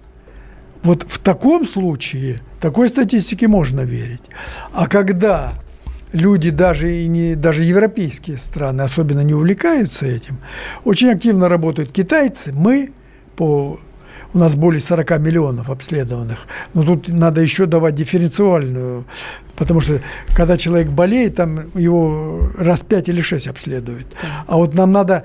Вот 0.82 1.02
в 1.02 1.18
таком 1.18 1.66
случае 1.66 2.40
такой 2.60 2.88
статистике 2.88 3.48
можно 3.48 3.80
верить. 3.82 4.22
А 4.72 4.86
когда 4.86 5.52
люди 6.12 6.50
даже 6.50 6.92
и 6.92 7.06
не 7.06 7.34
даже 7.34 7.64
европейские 7.64 8.36
страны 8.36 8.82
особенно 8.82 9.20
не 9.20 9.34
увлекаются 9.34 10.06
этим, 10.06 10.38
очень 10.84 11.10
активно 11.10 11.48
работают 11.48 11.92
китайцы, 11.92 12.52
мы 12.52 12.92
по 13.36 13.80
у 14.36 14.38
нас 14.38 14.54
более 14.54 14.80
40 14.80 15.18
миллионов 15.18 15.70
обследованных. 15.70 16.46
Но 16.74 16.84
тут 16.84 17.08
надо 17.08 17.40
еще 17.40 17.64
давать 17.64 17.94
дифференциальную, 17.94 19.06
потому 19.56 19.80
что 19.80 20.00
когда 20.34 20.56
человек 20.58 20.90
болеет, 20.90 21.36
там 21.36 21.70
его 21.74 22.50
раз 22.58 22.82
5 22.82 23.08
или 23.08 23.22
6 23.22 23.48
обследуют. 23.48 24.06
А 24.46 24.56
вот 24.56 24.74
нам 24.74 24.92
надо, 24.92 25.24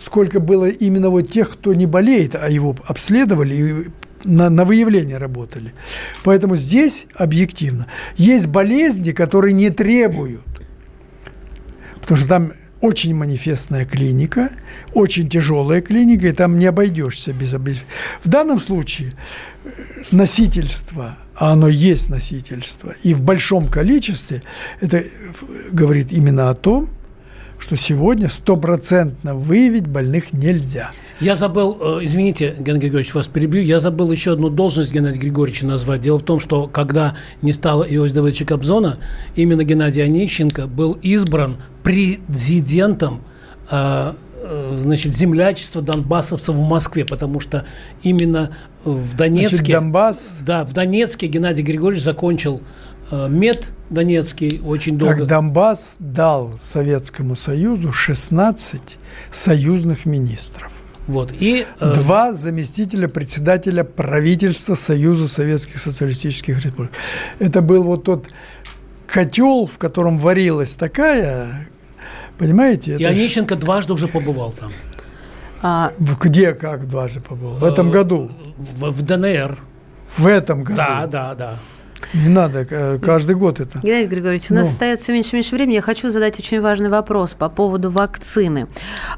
сколько 0.00 0.38
было 0.38 0.68
именно 0.68 1.10
вот 1.10 1.30
тех, 1.30 1.50
кто 1.50 1.74
не 1.74 1.86
болеет, 1.86 2.36
а 2.36 2.48
его 2.48 2.76
обследовали 2.84 3.54
и 3.54 3.90
на, 4.24 4.50
на 4.50 4.64
выявление 4.64 5.18
работали. 5.18 5.74
Поэтому 6.24 6.56
здесь 6.56 7.06
объективно. 7.14 7.86
Есть 8.16 8.46
болезни, 8.48 9.12
которые 9.12 9.52
не 9.52 9.70
требуют. 9.70 10.42
Потому 12.00 12.16
что 12.16 12.28
там 12.28 12.52
очень 12.80 13.14
манифестная 13.14 13.86
клиника, 13.86 14.50
очень 14.92 15.30
тяжелая 15.30 15.80
клиника, 15.80 16.28
и 16.28 16.32
там 16.32 16.58
не 16.58 16.66
обойдешься 16.66 17.32
без 17.32 17.52
В 17.52 18.28
данном 18.28 18.58
случае 18.58 19.12
э, 19.64 19.68
носительство, 20.10 21.16
а 21.36 21.52
оно 21.52 21.68
есть 21.68 22.08
носительство, 22.08 22.94
и 23.04 23.14
в 23.14 23.22
большом 23.22 23.68
количестве, 23.68 24.42
это 24.80 25.04
говорит 25.70 26.10
именно 26.10 26.50
о 26.50 26.54
том, 26.54 26.90
что 27.62 27.76
сегодня 27.76 28.28
стопроцентно 28.28 29.36
выявить 29.36 29.86
больных 29.86 30.32
нельзя. 30.32 30.90
Я 31.20 31.36
забыл, 31.36 31.78
э, 31.80 31.98
извините, 32.02 32.56
Геннадий 32.58 32.88
Григорьевич, 32.88 33.14
вас 33.14 33.28
перебью, 33.28 33.62
я 33.62 33.78
забыл 33.78 34.10
еще 34.10 34.32
одну 34.32 34.50
должность 34.50 34.92
Геннадия 34.92 35.20
Григорьевича 35.20 35.64
назвать. 35.64 36.00
Дело 36.00 36.18
в 36.18 36.24
том, 36.24 36.40
что 36.40 36.66
когда 36.66 37.14
не 37.40 37.52
стало 37.52 37.84
Иосифа 37.84 38.16
Давыдовича 38.16 38.46
Кобзона, 38.46 38.98
именно 39.36 39.62
Геннадий 39.62 40.04
Онищенко 40.04 40.66
был 40.66 40.98
избран 41.02 41.56
президентом 41.84 43.22
э, 43.70 44.12
э, 44.42 44.70
значит, 44.74 45.14
землячества 45.14 45.82
донбассовцев 45.82 46.56
в 46.56 46.68
Москве, 46.68 47.04
потому 47.04 47.38
что 47.38 47.64
именно 48.02 48.50
в 48.84 49.14
Донецке... 49.14 49.56
Значит, 49.56 49.72
Донбасс... 49.72 50.38
Да, 50.44 50.64
в 50.64 50.72
Донецке 50.72 51.28
Геннадий 51.28 51.62
Григорьевич 51.62 52.02
закончил 52.02 52.60
мед 53.10 53.72
Донецкий 53.90 54.60
очень 54.64 54.98
долго. 54.98 55.18
Так 55.18 55.26
Донбасс 55.26 55.96
дал 55.98 56.54
Советскому 56.60 57.36
Союзу 57.36 57.92
16 57.92 58.98
союзных 59.30 60.06
министров. 60.06 60.72
Вот. 61.06 61.32
И, 61.38 61.66
э... 61.80 61.94
Два 61.94 62.32
заместителя 62.32 63.08
председателя 63.08 63.84
правительства 63.84 64.74
Союза 64.74 65.28
Советских 65.28 65.78
Социалистических 65.78 66.64
Республик. 66.64 66.92
Это 67.38 67.60
был 67.60 67.82
вот 67.82 68.04
тот 68.04 68.28
котел, 69.06 69.66
в 69.66 69.78
котором 69.78 70.16
варилась 70.16 70.74
такая, 70.74 71.68
понимаете? 72.38 72.96
И 72.96 73.04
Онищенко 73.04 73.56
ж... 73.56 73.58
дважды 73.58 73.92
уже 73.92 74.08
побывал 74.08 74.52
там. 74.52 74.72
А... 75.60 75.92
Где, 75.98 76.54
как 76.54 76.88
дважды 76.88 77.20
побывал? 77.20 77.56
В 77.56 77.64
этом 77.64 77.90
э, 77.90 77.92
году? 77.92 78.30
В, 78.56 78.90
в 78.90 79.02
ДНР. 79.02 79.58
В 80.16 80.26
этом 80.26 80.62
году? 80.62 80.76
Да, 80.76 81.06
да, 81.06 81.34
да. 81.34 81.54
Не 82.12 82.28
надо, 82.28 82.64
каждый 83.02 83.36
год 83.36 83.60
это. 83.60 83.80
Геннадий 83.82 84.06
Григорьевич, 84.08 84.50
у 84.50 84.54
нас 84.54 84.64
ну. 84.64 84.70
остается 84.70 85.04
все 85.04 85.12
меньше 85.12 85.30
и 85.30 85.34
меньше 85.36 85.54
времени. 85.54 85.76
Я 85.76 85.82
хочу 85.82 86.10
задать 86.10 86.38
очень 86.38 86.60
важный 86.60 86.88
вопрос 86.88 87.34
по 87.34 87.48
поводу 87.48 87.90
вакцины. 87.90 88.66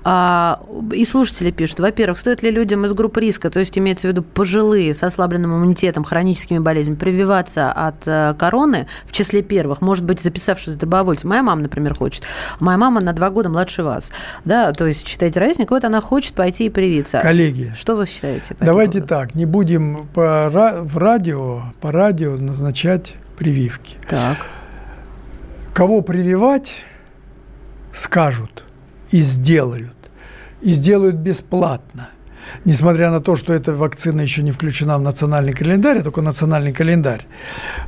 А, 0.05 0.62
и 0.93 1.05
слушатели 1.05 1.51
пишут, 1.51 1.80
во-первых, 1.80 2.18
стоит 2.18 2.43
ли 2.43 2.51
людям 2.51 2.85
из 2.85 2.93
группы 2.93 3.20
риска, 3.20 3.51
то 3.51 3.59
есть 3.61 3.76
имеется 3.78 4.09
в 4.09 4.11
виду 4.11 4.22
пожилые 4.22 4.95
с 4.95 5.03
ослабленным 5.03 5.57
иммунитетом, 5.57 6.05
хроническими 6.05 6.59
болезнями, 6.59 6.97
прививаться 6.97 7.72
от 7.72 8.07
э, 8.07 8.35
короны 8.39 8.87
в 9.07 9.12
числе 9.12 9.43
первых, 9.43 9.80
может 9.80 10.05
быть, 10.05 10.20
записавшись 10.20 10.76
добровольцем. 10.76 11.30
Моя 11.30 11.43
мама, 11.43 11.62
например, 11.62 11.95
хочет. 11.95 12.24
Моя 12.61 12.78
мама 12.78 13.01
на 13.03 13.12
два 13.12 13.30
года 13.30 13.49
младше 13.49 13.82
вас. 13.82 14.11
Да, 14.45 14.72
то 14.72 14.87
есть, 14.87 15.07
считайте, 15.07 15.41
ровесник, 15.41 15.70
вот 15.70 15.85
она 15.85 16.01
хочет 16.01 16.35
пойти 16.35 16.66
и 16.66 16.70
привиться. 16.70 17.20
Коллеги. 17.20 17.72
Что 17.76 17.97
вы 17.97 18.07
считаете? 18.07 18.57
Давайте 18.61 19.01
так, 19.01 19.35
не 19.35 19.47
будем 19.47 20.07
по, 20.14 20.49
в 20.51 20.99
радио, 20.99 21.62
по 21.80 21.91
радио 21.91 22.37
назначать 22.37 22.74
начать 22.75 23.14
прививки. 23.37 23.97
Так. 24.09 24.49
Кого 25.72 26.03
прививать, 26.03 26.83
скажут 27.93 28.64
и 29.12 29.18
сделают. 29.18 29.95
И 30.61 30.72
сделают 30.72 31.14
бесплатно. 31.14 32.09
Несмотря 32.64 33.12
на 33.12 33.20
то, 33.20 33.37
что 33.37 33.53
эта 33.53 33.75
вакцина 33.77 34.22
еще 34.22 34.43
не 34.43 34.51
включена 34.51 34.99
в 34.99 35.03
национальный 35.03 35.53
календарь, 35.53 35.99
а 35.99 36.03
только 36.03 36.20
национальный 36.20 36.72
календарь 36.72 37.27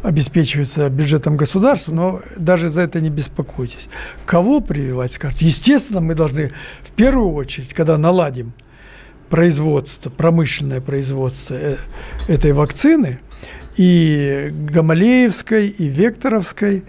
обеспечивается 0.04 0.88
бюджетом 0.88 1.36
государства, 1.36 1.92
но 1.92 2.20
даже 2.36 2.68
за 2.68 2.82
это 2.82 3.00
не 3.00 3.10
беспокойтесь. 3.10 3.88
Кого 4.24 4.60
прививать, 4.60 5.12
скажут? 5.12 5.42
Естественно, 5.42 6.00
мы 6.00 6.14
должны 6.14 6.52
в 6.84 6.92
первую 6.92 7.32
очередь, 7.32 7.74
когда 7.74 7.98
наладим 7.98 8.52
производство, 9.30 10.10
промышленное 10.10 10.80
производство 10.80 11.54
э, 11.54 11.76
этой 12.28 12.52
вакцины, 12.52 13.18
и 13.76 14.50
Гамалеевской, 14.70 15.68
и 15.68 15.88
Векторовской. 15.88 16.84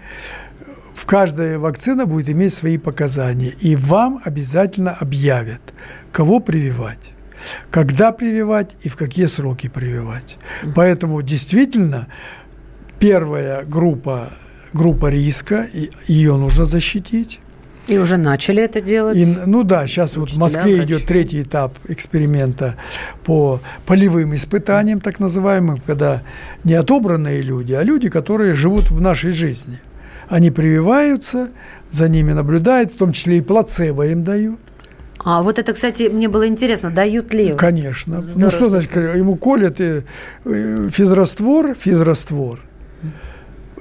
В 0.94 1.06
каждой 1.06 1.58
вакцина 1.58 2.06
будет 2.06 2.28
иметь 2.28 2.52
свои 2.52 2.76
показания. 2.76 3.52
И 3.60 3.76
вам 3.76 4.20
обязательно 4.24 4.92
объявят, 4.92 5.62
кого 6.12 6.40
прививать 6.40 7.12
когда 7.70 8.12
прививать 8.12 8.74
и 8.82 8.88
в 8.88 8.96
какие 8.96 9.26
сроки 9.26 9.68
прививать. 9.68 10.38
Поэтому 10.74 11.22
действительно 11.22 12.08
первая 12.98 13.64
группа, 13.64 14.32
группа 14.72 15.10
риска, 15.10 15.66
ее 16.06 16.36
нужно 16.36 16.66
защитить. 16.66 17.40
И 17.88 17.98
уже 17.98 18.18
начали 18.18 18.62
это 18.62 18.80
делать. 18.80 19.16
И, 19.16 19.26
ну 19.46 19.62
да, 19.62 19.86
сейчас 19.86 20.16
вот 20.16 20.30
в 20.30 20.38
Москве 20.38 20.76
врачи. 20.76 20.84
идет 20.84 21.06
третий 21.06 21.40
этап 21.40 21.78
эксперимента 21.88 22.76
по 23.24 23.60
полевым 23.86 24.34
испытаниям, 24.34 25.00
так 25.00 25.20
называемым, 25.20 25.78
когда 25.86 26.22
не 26.64 26.74
отобранные 26.74 27.40
люди, 27.40 27.72
а 27.72 27.82
люди, 27.82 28.10
которые 28.10 28.54
живут 28.54 28.90
в 28.90 29.00
нашей 29.00 29.32
жизни. 29.32 29.80
Они 30.28 30.50
прививаются, 30.50 31.48
за 31.90 32.08
ними 32.08 32.32
наблюдают, 32.32 32.92
в 32.92 32.98
том 32.98 33.12
числе 33.12 33.38
и 33.38 33.40
плацебо 33.40 34.06
им 34.06 34.24
дают. 34.24 34.60
А 35.24 35.42
вот 35.42 35.58
это, 35.58 35.72
кстати, 35.72 36.08
мне 36.08 36.28
было 36.28 36.46
интересно, 36.46 36.90
дают 36.90 37.34
ли? 37.34 37.54
Конечно. 37.54 38.16
Ну, 38.16 38.20
Здорово, 38.20 38.44
ну 38.44 38.50
что 38.50 38.68
значит, 38.68 38.96
ему 38.96 39.36
колят 39.36 39.80
и, 39.80 40.02
э, 40.44 40.88
физраствор, 40.92 41.74
физраствор. 41.74 42.60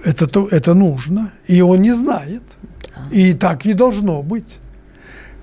Это, 0.04 0.28
то, 0.28 0.48
это 0.50 0.74
нужно, 0.74 1.32
и 1.48 1.62
он 1.62 1.82
не 1.82 1.92
знает. 1.92 2.44
И 3.12 3.34
так 3.34 3.66
и 3.66 3.74
должно 3.74 4.22
быть. 4.22 4.60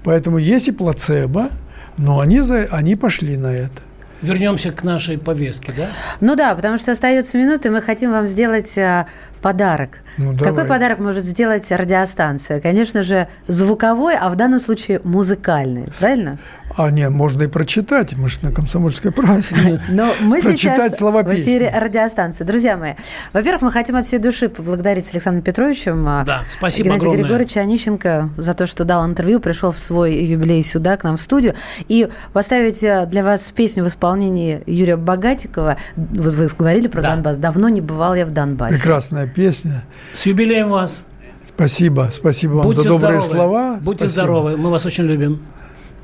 Поэтому 0.02 0.38
есть 0.38 0.68
и 0.68 0.72
плацебо, 0.72 1.48
но 1.96 2.20
они, 2.20 2.40
за, 2.40 2.68
они 2.70 2.96
пошли 2.96 3.36
на 3.36 3.48
это. 3.48 3.82
Вернемся 4.22 4.72
к 4.72 4.82
нашей 4.84 5.18
повестке, 5.18 5.72
да? 5.76 5.86
Ну 6.20 6.34
да, 6.34 6.54
потому 6.54 6.78
что 6.78 6.92
остается 6.92 7.36
минуты, 7.36 7.70
мы 7.70 7.82
хотим 7.82 8.10
вам 8.10 8.26
сделать 8.26 8.76
а, 8.78 9.06
подарок. 9.42 9.98
Ну, 10.16 10.36
Какой 10.38 10.64
подарок 10.64 10.98
может 10.98 11.24
сделать 11.24 11.70
радиостанция? 11.70 12.60
Конечно 12.60 13.02
же, 13.02 13.28
звуковой, 13.48 14.16
а 14.16 14.30
в 14.30 14.36
данном 14.36 14.60
случае 14.60 15.00
музыкальный, 15.04 15.86
правильно? 15.98 16.38
А 16.76 16.90
не, 16.90 17.08
можно 17.08 17.44
и 17.44 17.46
прочитать, 17.46 18.14
мы 18.16 18.28
же 18.28 18.38
на 18.42 18.50
комсомольской 18.50 19.12
правде. 19.12 19.80
Но 19.88 20.12
мы 20.22 20.40
Прочитать 20.42 20.58
сейчас 20.92 20.96
слова 20.96 21.22
в 21.22 21.32
эфире 21.32 21.66
песни. 21.66 21.78
радиостанции. 21.78 22.42
Друзья 22.42 22.76
мои, 22.76 22.94
во-первых, 23.32 23.62
мы 23.62 23.70
хотим 23.70 23.94
от 23.94 24.06
всей 24.06 24.18
души 24.18 24.48
поблагодарить 24.48 25.06
с 25.06 25.12
Александром 25.12 25.44
Петровичем 25.44 26.04
а, 26.08 26.24
Да, 26.24 26.42
спасибо 26.50 26.86
Геннадия 26.86 27.02
огромное. 27.02 27.22
Григорьевича 27.22 27.60
Онищенко 27.60 28.30
за 28.38 28.54
то, 28.54 28.66
что 28.66 28.82
дал 28.82 29.06
интервью, 29.06 29.38
пришел 29.38 29.70
в 29.70 29.78
свой 29.78 30.16
юбилей 30.16 30.64
сюда, 30.64 30.96
к 30.96 31.04
нам 31.04 31.16
в 31.16 31.20
студию. 31.20 31.54
И 31.86 32.08
поставить 32.32 32.82
а, 32.82 33.06
для 33.06 33.22
вас 33.22 33.52
песню 33.52 33.84
в 33.84 33.88
исполнении 33.88 34.62
Юрия 34.66 34.96
Богатикова. 34.96 35.76
Вот 35.94 36.34
вы 36.34 36.48
говорили 36.48 36.88
про 36.88 37.02
Да. 37.02 37.10
Донбасс. 37.10 37.36
Давно 37.36 37.68
не 37.68 37.82
бывал 37.82 38.16
я 38.16 38.26
в 38.26 38.30
Донбассе. 38.30 38.74
Прекрасная 38.74 39.28
песня. 39.28 39.84
С 40.12 40.26
юбилеем 40.26 40.70
вас. 40.70 41.06
Спасибо, 41.44 42.08
спасибо 42.12 42.54
вам 42.54 42.62
Будьте 42.62 42.82
за 42.82 42.88
добрые 42.88 43.20
здоровы. 43.20 43.36
слова. 43.36 43.78
Будьте 43.80 44.04
Спасибо. 44.08 44.22
здоровы. 44.24 44.56
Мы 44.56 44.70
вас 44.70 44.84
очень 44.86 45.04
любим. 45.04 45.40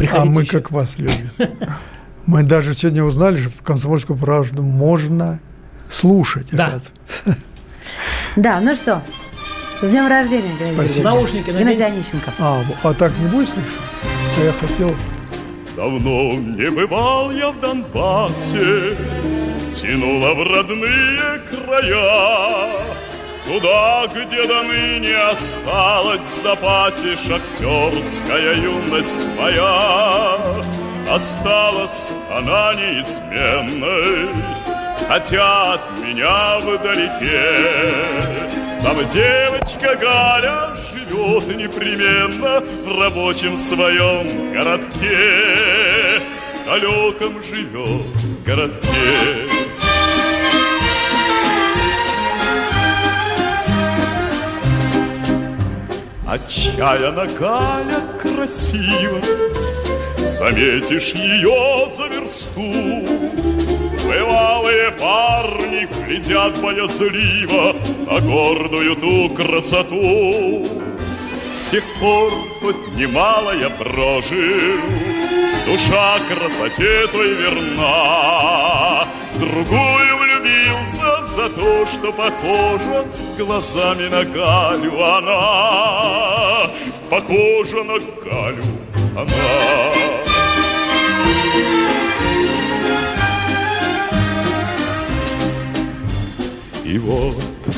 А 0.00 0.02
Приходите 0.02 0.34
мы 0.34 0.42
еще. 0.42 0.52
как 0.52 0.70
вас 0.70 0.96
любим. 0.98 1.30
Мы 2.26 2.42
даже 2.42 2.74
сегодня 2.74 3.02
узнали, 3.02 3.36
что 3.36 3.50
в 3.50 3.62
комсомольскую 3.62 4.16
правду 4.18 4.62
можно 4.62 5.40
слушать. 5.90 6.46
Да. 6.52 6.78
Да, 8.36 8.60
ну 8.60 8.74
что, 8.74 9.02
с 9.82 9.90
днем 9.90 10.06
рождения, 10.06 10.54
Геннадий 10.56 10.74
Спасибо. 10.74 11.04
Наушники 11.04 11.50
Геннадий. 11.50 11.84
Онищенко. 11.84 12.32
А, 12.38 12.62
а 12.82 12.94
так 12.94 13.12
не 13.18 13.26
будешь 13.28 13.48
слышать? 13.48 13.80
А 14.38 14.44
я 14.44 14.52
хотел... 14.52 14.94
Давно 15.76 16.34
не 16.34 16.70
бывал 16.70 17.30
я 17.32 17.50
в 17.50 17.60
Донбассе, 17.60 18.92
Тянуло 19.74 20.34
в 20.34 20.42
родные 20.42 21.40
края, 21.50 22.84
Туда, 23.50 24.06
где 24.06 24.46
до 24.46 24.62
ныне 24.62 25.16
осталась 25.16 26.20
в 26.20 26.40
запасе 26.40 27.16
Шахтерская 27.16 28.54
юность 28.54 29.26
моя. 29.36 30.38
Осталась 31.10 32.12
она 32.32 32.74
неизменной, 32.74 34.28
Хотя 35.08 35.72
от 35.72 35.80
меня 35.98 36.60
вдалеке. 36.60 37.92
Там 38.84 38.96
девочка 39.08 39.96
Галя 39.96 40.68
живет 40.92 41.48
непременно 41.56 42.60
В 42.60 43.00
рабочем 43.00 43.56
своем 43.56 44.52
городке, 44.52 46.22
Далеком 46.64 47.42
живет 47.42 48.46
городке. 48.46 49.79
Отчаянно 56.30 57.26
Галя 57.26 58.02
красива, 58.22 59.20
Заметишь 60.16 61.12
ее 61.12 61.88
за 61.88 62.06
версту. 62.06 62.60
Бывалые 64.04 64.92
парни 64.92 65.88
глядят 66.06 66.60
боязливо 66.60 67.74
На 68.06 68.20
гордую 68.20 68.94
ту 68.94 69.30
красоту. 69.30 70.64
С 71.50 71.66
тех 71.66 71.82
пор 71.98 72.30
хоть 72.60 72.94
немало 72.94 73.50
я 73.56 73.70
прожил, 73.70 74.78
Душа 75.66 76.20
красоте 76.28 77.08
той 77.08 77.34
верна. 77.34 79.08
Другую 79.36 80.09
за 81.40 81.48
то, 81.48 81.86
что 81.86 82.12
похожа 82.12 83.04
Глазами 83.38 84.08
на 84.08 84.24
Галю 84.24 85.02
она. 85.02 86.70
Похожа 87.08 87.82
на 87.84 87.98
Галю 87.98 88.64
она. 89.16 89.30
И 96.84 96.98
вот, 96.98 97.36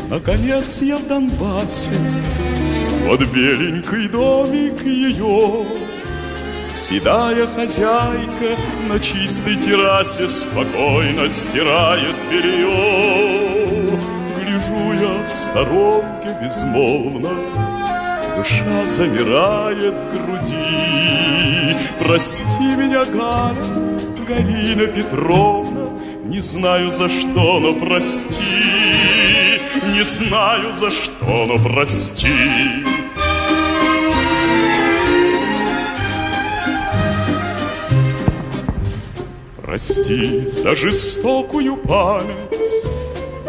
наконец, 0.09 0.81
я 0.83 0.97
в 0.97 1.07
Донбассе, 1.07 1.91
Вот 3.07 3.21
беленький 3.21 4.09
домик 4.09 4.83
ее. 4.83 5.67
Седая 6.73 7.47
хозяйка 7.49 8.57
на 8.89 8.99
чистой 8.99 9.57
террасе 9.57 10.27
Спокойно 10.27 11.29
стирает 11.29 12.17
белье. 12.31 13.52
Сторонке 15.33 16.37
безмолвно, 16.43 17.31
Душа 18.37 18.85
замирает 18.85 19.95
в 19.95 20.11
груди. 20.11 21.77
Прости 21.99 22.77
меня, 22.77 23.07
Галя, 23.07 23.57
Галина 24.29 24.87
Петровна, 24.89 25.89
Не 26.25 26.41
знаю 26.41 26.91
за 26.91 27.09
что, 27.09 27.61
но 27.61 27.73
прости, 27.75 29.61
Не 29.95 30.05
знаю 30.05 30.75
за 30.75 30.91
что, 30.91 31.47
но 31.47 31.59
прости. 31.59 32.29
Прости 39.63 40.41
за 40.47 40.77
жестокую 40.77 41.77
память 41.77 42.85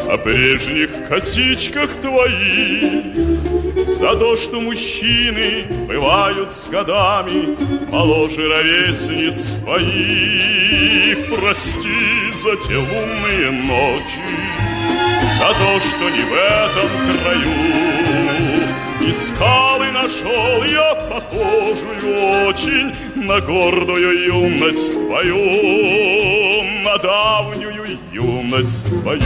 О 0.10 0.18
прежних 0.18 0.90
косичках 1.14 1.90
твоих. 2.02 3.16
За 3.86 4.16
то, 4.16 4.36
что 4.36 4.60
мужчины 4.60 5.66
бывают 5.88 6.52
с 6.52 6.66
годами 6.68 7.56
Моложе 7.92 8.50
ровесниц 8.50 9.60
своих. 9.60 11.30
Прости 11.36 12.32
за 12.34 12.56
те 12.56 12.78
лунные 12.78 13.52
ночи 13.52 14.24
За 15.38 15.50
то, 15.50 15.80
что 15.80 16.10
не 16.10 16.24
в 16.24 16.34
этом 16.34 16.90
краю. 17.22 19.08
И 19.08 19.12
скалы 19.12 19.92
нашел 19.92 20.64
я 20.64 20.96
похожую 20.96 22.48
очень 22.48 22.92
На 23.16 23.40
гордую 23.40 24.26
юность 24.26 24.94
твою 24.94 26.64
На 26.84 26.98
давнюю 26.98 28.00
юность 28.12 28.88
твою 28.88 29.22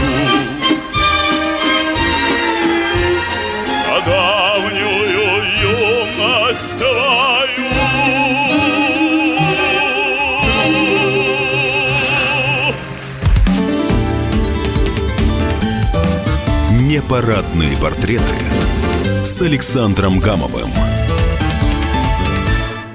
давнюю 4.07 5.43
юность 5.61 6.77
твою 6.77 7.67
Непарадные 16.87 17.77
портреты 17.77 18.23
с 19.25 19.41
Александром 19.41 20.19
Гамовым. 20.19 20.69